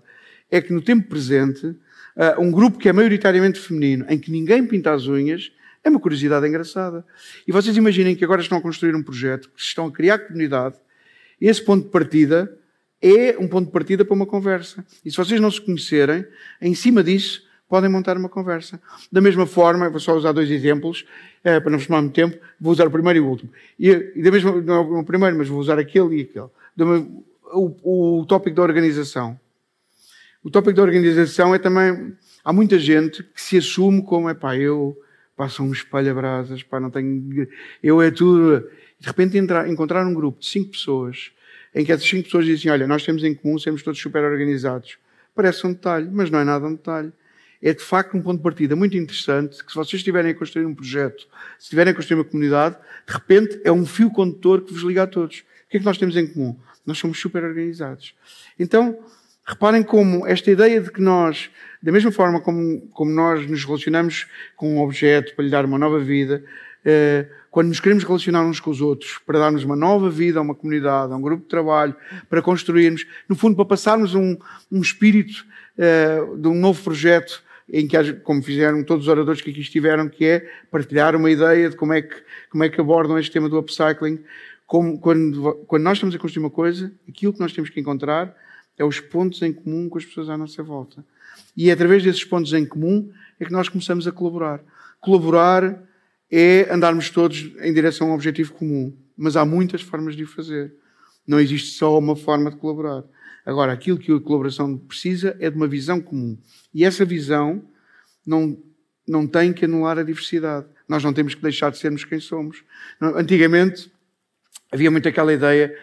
é 0.49 0.61
que 0.61 0.71
no 0.71 0.81
tempo 0.81 1.09
presente, 1.09 1.75
ah, 2.15 2.35
um 2.39 2.51
grupo 2.51 2.77
que 2.77 2.87
é 2.87 2.93
maioritariamente 2.93 3.59
feminino, 3.59 4.05
em 4.07 4.19
que 4.19 4.31
ninguém 4.31 4.65
pinta 4.65 4.93
as 4.93 5.07
unhas, 5.07 5.51
é 5.83 5.89
uma 5.89 5.99
curiosidade 5.99 6.47
engraçada. 6.47 7.05
E 7.47 7.51
vocês 7.51 7.75
imaginem 7.75 8.15
que 8.15 8.23
agora 8.23 8.41
estão 8.41 8.57
a 8.57 8.61
construir 8.61 8.95
um 8.95 9.03
projeto, 9.03 9.49
que 9.49 9.61
estão 9.61 9.87
a 9.87 9.91
criar 9.91 10.19
comunidade, 10.19 10.75
e 11.39 11.47
esse 11.47 11.63
ponto 11.63 11.85
de 11.85 11.89
partida 11.89 12.57
é 13.01 13.37
um 13.37 13.47
ponto 13.47 13.65
de 13.65 13.71
partida 13.71 14.05
para 14.05 14.13
uma 14.13 14.25
conversa. 14.25 14.85
E 15.03 15.11
se 15.11 15.17
vocês 15.17 15.41
não 15.41 15.51
se 15.51 15.59
conhecerem, 15.59 16.25
em 16.61 16.73
cima 16.73 17.03
disso, 17.03 17.43
podem 17.67 17.89
montar 17.89 18.15
uma 18.15 18.29
conversa. 18.29 18.79
Da 19.11 19.19
mesma 19.19 19.45
forma, 19.45 19.89
vou 19.89 19.99
só 19.99 20.15
usar 20.15 20.31
dois 20.31 20.49
exemplos, 20.49 21.05
eh, 21.43 21.59
para 21.59 21.69
não 21.69 21.77
vos 21.77 21.87
tomar 21.87 22.01
muito 22.01 22.13
tempo, 22.13 22.37
vou 22.61 22.71
usar 22.71 22.87
o 22.87 22.91
primeiro 22.91 23.19
e 23.19 23.21
o 23.21 23.27
último. 23.27 23.51
E, 23.77 23.89
e 24.15 24.21
da 24.21 24.31
mesma, 24.31 24.61
não 24.61 24.75
é 24.75 24.99
o 24.99 25.03
primeiro, 25.03 25.37
mas 25.37 25.49
vou 25.49 25.59
usar 25.59 25.77
aquele 25.77 26.17
e 26.17 26.21
aquele. 26.21 26.49
O, 27.51 28.19
o 28.21 28.25
tópico 28.25 28.55
da 28.55 28.61
organização. 28.61 29.37
O 30.43 30.49
tópico 30.49 30.75
da 30.75 30.83
organização 30.83 31.53
é 31.53 31.59
também, 31.59 32.15
há 32.43 32.53
muita 32.53 32.79
gente 32.79 33.23
que 33.23 33.41
se 33.41 33.57
assume 33.57 34.01
como, 34.01 34.29
é 34.29 34.33
pá, 34.33 34.55
eu 34.55 34.97
passo 35.35 35.63
um 35.63 35.71
espalha-brasas, 35.71 36.63
pá, 36.63 36.79
não 36.79 36.89
tenho, 36.89 37.47
eu 37.81 38.01
é 38.01 38.11
tudo. 38.11 38.67
De 38.99 39.07
repente 39.07 39.37
entrar, 39.37 39.67
encontrar 39.69 40.05
um 40.05 40.13
grupo 40.13 40.39
de 40.39 40.45
cinco 40.47 40.71
pessoas, 40.71 41.31
em 41.75 41.83
que 41.83 41.91
essas 41.91 42.07
cinco 42.07 42.25
pessoas 42.25 42.45
dizem, 42.45 42.71
olha, 42.71 42.87
nós 42.87 43.03
temos 43.03 43.23
em 43.23 43.33
comum, 43.33 43.57
somos 43.57 43.83
todos 43.83 43.99
super 43.99 44.23
organizados. 44.23 44.97
Parece 45.35 45.65
um 45.65 45.73
detalhe, 45.73 46.09
mas 46.11 46.29
não 46.29 46.39
é 46.39 46.43
nada 46.43 46.65
um 46.67 46.75
detalhe. 46.75 47.11
É 47.61 47.73
de 47.73 47.81
facto 47.81 48.15
um 48.15 48.21
ponto 48.21 48.37
de 48.37 48.43
partida 48.43 48.75
muito 48.75 48.95
interessante, 48.95 49.63
que 49.63 49.71
se 49.71 49.75
vocês 49.75 49.99
estiverem 49.99 50.31
a 50.31 50.35
construir 50.35 50.65
um 50.65 50.75
projeto, 50.75 51.21
se 51.57 51.63
estiverem 51.63 51.91
a 51.91 51.95
construir 51.95 52.19
uma 52.19 52.25
comunidade, 52.25 52.77
de 53.07 53.13
repente 53.13 53.61
é 53.63 53.71
um 53.71 53.85
fio 53.85 54.11
condutor 54.11 54.61
que 54.61 54.73
vos 54.73 54.83
liga 54.83 55.03
a 55.03 55.07
todos. 55.07 55.39
O 55.39 55.69
que 55.69 55.77
é 55.77 55.79
que 55.79 55.85
nós 55.85 55.97
temos 55.97 56.15
em 56.15 56.27
comum? 56.27 56.59
Nós 56.85 56.97
somos 56.97 57.19
super 57.19 57.43
organizados. 57.43 58.13
Então, 58.59 58.99
reparem 59.45 59.83
como 59.83 60.25
esta 60.25 60.49
ideia 60.49 60.79
de 60.79 60.91
que 60.91 61.01
nós, 61.01 61.49
da 61.81 61.91
mesma 61.91 62.11
forma 62.11 62.39
como, 62.39 62.81
como 62.91 63.11
nós 63.11 63.45
nos 63.47 63.63
relacionamos 63.65 64.27
com 64.55 64.75
um 64.75 64.81
objeto 64.81 65.35
para 65.35 65.45
lhe 65.45 65.51
dar 65.51 65.65
uma 65.65 65.77
nova 65.77 65.99
vida, 65.99 66.43
eh, 66.85 67.27
quando 67.51 67.67
nos 67.67 67.79
queremos 67.79 68.03
relacionar 68.03 68.43
uns 68.43 68.59
com 68.59 68.71
os 68.71 68.81
outros, 68.81 69.19
para 69.25 69.39
darmos 69.39 69.63
uma 69.63 69.75
nova 69.75 70.09
vida 70.09 70.39
a 70.39 70.41
uma 70.41 70.55
comunidade, 70.55 71.13
a 71.13 71.15
um 71.15 71.21
grupo 71.21 71.43
de 71.43 71.49
trabalho, 71.49 71.95
para 72.29 72.41
construirmos, 72.41 73.05
no 73.27 73.35
fundo, 73.35 73.55
para 73.55 73.65
passarmos 73.65 74.15
um, 74.15 74.37
um 74.71 74.81
espírito 74.81 75.45
eh, 75.77 76.19
de 76.37 76.47
um 76.47 76.55
novo 76.55 76.81
projeto 76.81 77.43
em 77.71 77.87
que, 77.87 78.13
como 78.15 78.41
fizeram 78.41 78.83
todos 78.83 79.05
os 79.05 79.09
oradores 79.09 79.41
que 79.41 79.49
aqui 79.49 79.61
estiveram, 79.61 80.09
que 80.09 80.25
é 80.25 80.49
partilhar 80.71 81.15
uma 81.15 81.29
ideia 81.29 81.69
de 81.69 81.75
como 81.75 81.93
é 81.93 82.01
que, 82.01 82.15
como 82.49 82.63
é 82.63 82.69
que 82.69 82.79
abordam 82.79 83.17
este 83.17 83.31
tema 83.31 83.49
do 83.49 83.57
upcycling. 83.57 84.19
Como, 84.65 84.99
quando, 84.99 85.55
quando 85.67 85.83
nós 85.83 85.97
estamos 85.97 86.15
a 86.15 86.19
construir 86.19 86.43
uma 86.43 86.49
coisa, 86.49 86.91
aquilo 87.07 87.33
que 87.33 87.39
nós 87.39 87.53
temos 87.53 87.69
que 87.69 87.79
encontrar 87.79 88.35
é 88.77 88.83
os 88.83 88.99
pontos 88.99 89.41
em 89.41 89.53
comum 89.53 89.89
com 89.89 89.97
as 89.97 90.05
pessoas 90.05 90.29
à 90.29 90.37
nossa 90.37 90.63
volta. 90.63 91.05
E 91.55 91.69
é 91.69 91.73
através 91.73 92.03
desses 92.03 92.23
pontos 92.23 92.53
em 92.53 92.65
comum 92.65 93.11
é 93.39 93.45
que 93.45 93.51
nós 93.51 93.69
começamos 93.69 94.07
a 94.07 94.11
colaborar. 94.11 94.61
Colaborar 94.99 95.83
é 96.31 96.67
andarmos 96.73 97.09
todos 97.09 97.51
em 97.61 97.73
direção 97.73 98.07
a 98.07 98.11
um 98.11 98.13
objetivo 98.15 98.53
comum. 98.53 98.95
Mas 99.15 99.35
há 99.35 99.45
muitas 99.45 99.81
formas 99.81 100.15
de 100.15 100.23
o 100.23 100.27
fazer. 100.27 100.73
Não 101.27 101.39
existe 101.39 101.77
só 101.77 101.97
uma 101.97 102.15
forma 102.15 102.49
de 102.49 102.57
colaborar. 102.57 103.03
Agora, 103.45 103.73
aquilo 103.73 103.97
que 103.97 104.11
a 104.11 104.19
colaboração 104.19 104.77
precisa 104.77 105.35
é 105.39 105.49
de 105.49 105.55
uma 105.55 105.67
visão 105.67 106.01
comum. 106.01 106.37
E 106.73 106.83
essa 106.83 107.05
visão 107.05 107.63
não, 108.25 108.57
não 109.07 109.27
tem 109.27 109.53
que 109.53 109.65
anular 109.65 109.99
a 109.99 110.03
diversidade. 110.03 110.65
Nós 110.87 111.03
não 111.03 111.13
temos 111.13 111.35
que 111.35 111.41
deixar 111.41 111.69
de 111.69 111.77
sermos 111.77 112.03
quem 112.03 112.19
somos. 112.19 112.63
Antigamente, 113.01 113.91
havia 114.71 114.89
muito 114.89 115.07
aquela 115.07 115.33
ideia, 115.33 115.77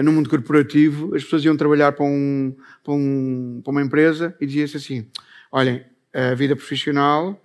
no 0.00 0.12
mundo 0.12 0.30
corporativo, 0.30 1.14
as 1.14 1.24
pessoas 1.24 1.44
iam 1.44 1.56
trabalhar 1.56 1.92
para, 1.92 2.04
um, 2.04 2.56
para, 2.82 2.94
um, 2.94 3.60
para 3.62 3.70
uma 3.70 3.82
empresa 3.82 4.34
e 4.40 4.46
dizia-se 4.46 4.76
assim: 4.76 5.06
olhem, 5.50 5.84
a 6.14 6.34
vida 6.34 6.54
profissional, 6.56 7.42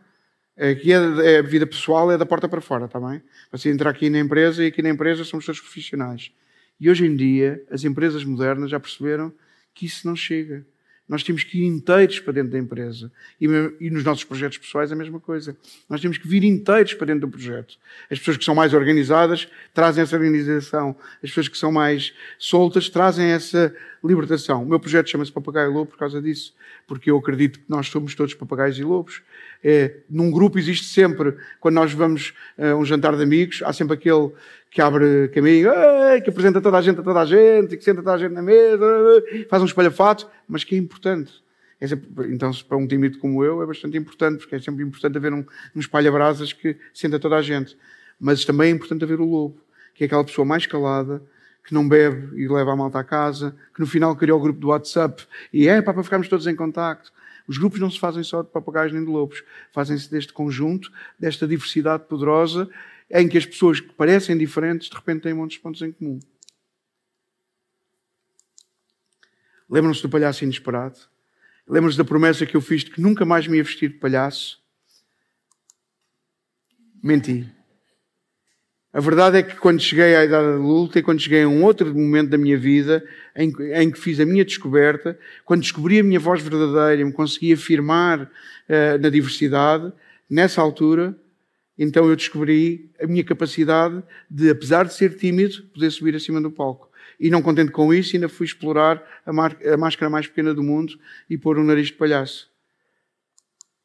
aqui 0.58 0.94
é, 0.94 1.36
é 1.36 1.40
a 1.40 1.42
vida 1.42 1.66
pessoal 1.66 2.12
é 2.12 2.18
da 2.18 2.26
porta 2.26 2.48
para 2.48 2.62
fora, 2.62 2.86
está 2.86 3.00
bem? 3.00 3.22
Você 3.52 3.70
entra 3.70 3.90
aqui 3.90 4.10
na 4.10 4.20
empresa 4.20 4.64
e 4.64 4.68
aqui 4.68 4.82
na 4.82 4.90
empresa 4.90 5.24
somos 5.24 5.46
todos 5.46 5.60
profissionais. 5.60 6.32
E 6.80 6.90
hoje 6.90 7.06
em 7.06 7.16
dia, 7.16 7.64
as 7.72 7.84
empresas 7.84 8.24
modernas 8.24 8.70
já 8.70 8.80
perceberam 8.80 9.34
que 9.74 9.86
isso 9.86 10.08
não 10.08 10.16
chega. 10.16 10.66
Nós 11.08 11.24
temos 11.24 11.44
que 11.44 11.60
ir 11.60 11.66
inteiros 11.66 12.20
para 12.20 12.34
dentro 12.34 12.52
da 12.52 12.60
empresa. 12.60 13.12
E, 13.40 13.46
e, 13.80 13.90
nos 13.90 14.04
nossos 14.04 14.24
projetos 14.24 14.58
pessoais 14.58 14.92
a 14.92 14.96
mesma 14.96 15.20
coisa. 15.20 15.56
Nós 15.90 16.02
temos 16.02 16.18
que 16.18 16.28
vir 16.28 16.44
inteiros 16.44 16.94
para 16.94 17.08
dentro 17.08 17.22
do 17.22 17.30
projeto. 17.30 17.76
As 18.12 18.20
pessoas 18.20 18.38
que 18.38 18.44
são 18.44 18.54
mais 18.54 18.74
organizadas 18.74 19.48
trazem 19.74 20.04
essa 20.04 20.16
organização. 20.16 20.96
As 21.24 21.30
pessoas 21.30 21.48
que 21.48 21.58
são 21.58 21.72
mais 21.72 22.14
soltas 22.38 22.90
trazem 22.90 23.28
essa 23.28 23.74
libertação. 24.08 24.64
O 24.64 24.66
meu 24.66 24.80
projeto 24.80 25.10
chama-se 25.10 25.32
Papagaio 25.32 25.72
Lobo 25.72 25.92
por 25.92 25.98
causa 25.98 26.22
disso. 26.22 26.54
Porque 26.88 27.12
eu 27.12 27.18
acredito 27.18 27.60
que 27.60 27.66
nós 27.68 27.88
somos 27.88 28.16
todos 28.16 28.34
papagaios 28.34 28.80
e 28.80 28.84
lobos. 28.84 29.22
É, 29.64 29.98
num 30.10 30.32
grupo 30.32 30.58
existe 30.58 30.86
sempre, 30.86 31.36
quando 31.60 31.76
nós 31.76 31.92
vamos 31.94 32.34
a 32.58 32.76
um 32.76 32.86
jantar 32.86 33.16
de 33.16 33.24
amigos, 33.24 33.62
há 33.66 33.74
sempre 33.74 33.96
aquele 33.96 34.32
que 34.70 34.82
abre 34.82 35.30
caminho, 35.30 35.72
que 36.24 36.30
apresenta 36.30 36.62
toda 36.62 36.78
a 36.78 36.82
gente 36.82 37.00
a 37.00 37.04
toda 37.04 37.22
a 37.22 37.26
gente, 37.26 37.78
que 37.78 37.84
senta 37.84 38.02
toda 38.02 38.16
a 38.16 38.18
gente 38.18 38.34
na 38.34 38.42
mesa, 38.42 38.86
faz 39.50 39.62
um 39.62 39.66
espalhafato, 39.66 40.28
mas 40.48 40.64
que 40.64 40.76
é 40.76 40.78
importante. 40.78 41.32
É 41.80 41.88
sempre, 41.88 42.34
então, 42.34 42.52
para 42.68 42.78
um 42.78 42.88
tímido 42.88 43.20
como 43.20 43.44
eu, 43.44 43.62
é 43.62 43.66
bastante 43.66 43.98
importante, 43.98 44.40
porque 44.40 44.56
é 44.56 44.60
sempre 44.60 44.84
importante 44.84 45.18
haver 45.18 45.34
um, 45.34 45.46
um 45.76 45.80
espalha-brasas 45.80 46.52
que 46.54 46.76
senta 46.94 47.20
toda 47.20 47.36
a 47.36 47.42
gente. 47.42 47.78
Mas 48.20 48.46
também 48.46 48.70
é 48.70 48.72
importante 48.72 49.04
haver 49.04 49.20
o 49.20 49.26
lobo, 49.26 49.62
que 49.94 50.04
é 50.04 50.08
aquela 50.08 50.24
pessoa 50.24 50.46
mais 50.46 50.66
calada, 50.66 51.22
que 51.68 51.74
não 51.74 51.88
bebe 51.88 52.42
e 52.42 52.48
leva 52.48 52.72
a 52.72 52.76
malta 52.78 52.98
à 52.98 53.04
casa, 53.04 53.54
que 53.74 53.82
no 53.82 53.86
final 53.86 54.16
criou 54.16 54.40
o 54.40 54.42
grupo 54.42 54.58
do 54.58 54.70
WhatsApp 54.70 55.28
e 55.52 55.68
é 55.68 55.82
para 55.82 56.02
ficarmos 56.02 56.30
todos 56.30 56.48
em 56.48 56.56
contacto. 56.56 57.12
Os 57.46 57.58
grupos 57.58 57.82
não 57.82 57.92
se 57.92 58.00
fazem 58.00 58.24
só 58.24 58.42
de 58.42 58.50
papagaios 58.50 58.94
nem 58.94 59.04
de 59.04 59.12
lobos, 59.12 59.44
fazem-se 59.74 60.10
deste 60.10 60.32
conjunto, 60.32 60.90
desta 61.20 61.46
diversidade 61.46 62.06
poderosa 62.06 62.70
em 63.12 63.28
que 63.28 63.38
as 63.38 63.46
pessoas 63.46 63.82
que 63.82 63.94
parecem 63.94 64.38
diferentes 64.38 64.90
de 64.90 64.96
repente 64.96 65.24
têm 65.24 65.34
muitos 65.34 65.58
pontos 65.58 65.82
em 65.82 65.92
comum. 65.92 66.20
Lembram-se 69.70 70.02
do 70.02 70.10
palhaço 70.10 70.46
inesperado? 70.46 70.98
Lembram-se 71.68 71.98
da 71.98 72.06
promessa 72.06 72.46
que 72.46 72.56
eu 72.56 72.62
fiz 72.62 72.86
de 72.86 72.92
que 72.92 73.02
nunca 73.02 73.26
mais 73.26 73.46
me 73.46 73.58
ia 73.58 73.64
vestir 73.64 73.90
de 73.90 73.98
palhaço? 73.98 74.64
Menti. 77.04 77.57
A 78.94 79.00
verdade 79.00 79.38
é 79.38 79.44
que 79.44 79.56
quando 79.56 79.82
cheguei 79.82 80.16
à 80.16 80.24
idade 80.24 80.48
adulta 80.48 81.00
e 81.00 81.04
quando 81.04 81.20
cheguei 81.20 81.44
a 81.44 81.48
um 81.48 81.64
outro 81.64 81.94
momento 81.94 82.30
da 82.30 82.38
minha 82.38 82.58
vida 82.58 83.04
em, 83.36 83.54
em 83.76 83.92
que 83.92 84.00
fiz 84.00 84.20
a 84.20 84.26
minha 84.26 84.46
descoberta, 84.46 85.18
quando 85.46 85.62
descobri 85.62 86.00
a 86.00 86.04
minha 86.04 86.20
voz 86.20 86.42
verdadeira 86.42 87.02
e 87.02 87.06
me 87.06 87.12
consegui 87.12 87.54
afirmar 87.54 88.22
uh, 88.24 88.98
na 89.00 89.10
diversidade, 89.10 89.92
nessa 90.30 90.62
altura 90.62 91.16
então 91.78 92.10
eu 92.10 92.16
descobri 92.16 92.92
a 93.00 93.06
minha 93.06 93.24
capacidade 93.24 94.02
de, 94.30 94.50
apesar 94.50 94.86
de 94.86 94.94
ser 94.94 95.16
tímido, 95.16 95.62
poder 95.74 95.92
subir 95.92 96.16
acima 96.16 96.42
do 96.42 96.50
palco. 96.50 96.90
E 97.20 97.30
não 97.30 97.42
contente 97.42 97.72
com 97.72 97.94
isso, 97.94 98.16
ainda 98.16 98.28
fui 98.28 98.46
explorar 98.46 99.04
a, 99.26 99.74
a 99.74 99.78
máscara 99.78 100.10
mais 100.10 100.28
pequena 100.28 100.54
do 100.54 100.64
mundo 100.64 101.00
e 101.30 101.38
pôr 101.38 101.60
um 101.60 101.64
nariz 101.64 101.88
de 101.88 101.94
palhaço. 101.94 102.50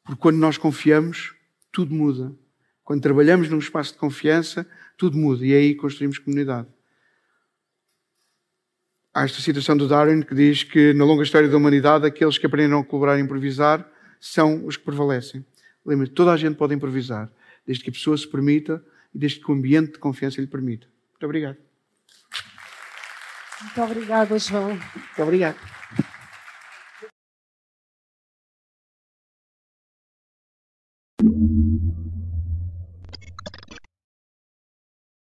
Porque 0.03 0.19
quando 0.19 0.37
nós 0.37 0.57
confiamos, 0.57 1.35
tudo 1.71 1.93
muda. 1.93 2.33
Quando 2.83 3.01
trabalhamos 3.01 3.47
num 3.49 3.59
espaço 3.59 3.93
de 3.93 3.99
confiança, 3.99 4.67
tudo 5.03 5.17
muda. 5.17 5.45
E 5.45 5.53
aí 5.53 5.75
construímos 5.75 6.17
comunidade. 6.17 6.67
Há 9.13 9.25
esta 9.25 9.41
citação 9.41 9.75
do 9.75 9.85
Darwin 9.85 10.21
que 10.21 10.33
diz 10.33 10.63
que 10.63 10.93
na 10.93 11.03
longa 11.03 11.23
história 11.23 11.49
da 11.49 11.57
humanidade, 11.57 12.05
aqueles 12.05 12.37
que 12.37 12.45
aprenderam 12.45 12.79
a 12.79 12.85
colaborar 12.85 13.19
e 13.19 13.21
improvisar 13.21 13.85
são 14.19 14.65
os 14.65 14.77
que 14.77 14.85
prevalecem. 14.85 15.45
Lembre, 15.85 16.07
toda 16.07 16.31
a 16.31 16.37
gente 16.37 16.55
pode 16.55 16.73
improvisar 16.73 17.29
desde 17.67 17.83
que 17.83 17.89
a 17.89 17.93
pessoa 17.93 18.17
se 18.17 18.25
permita 18.25 18.81
e 19.13 19.19
desde 19.19 19.41
que 19.41 19.51
o 19.51 19.53
ambiente 19.53 19.91
de 19.91 19.99
confiança 19.99 20.39
lhe 20.39 20.47
permita. 20.47 20.87
Muito 21.11 21.25
obrigado. 21.25 21.57
Muito 23.61 23.81
obrigada, 23.81 24.39
João. 24.39 24.69
Muito 24.69 25.21
obrigado. 25.21 25.82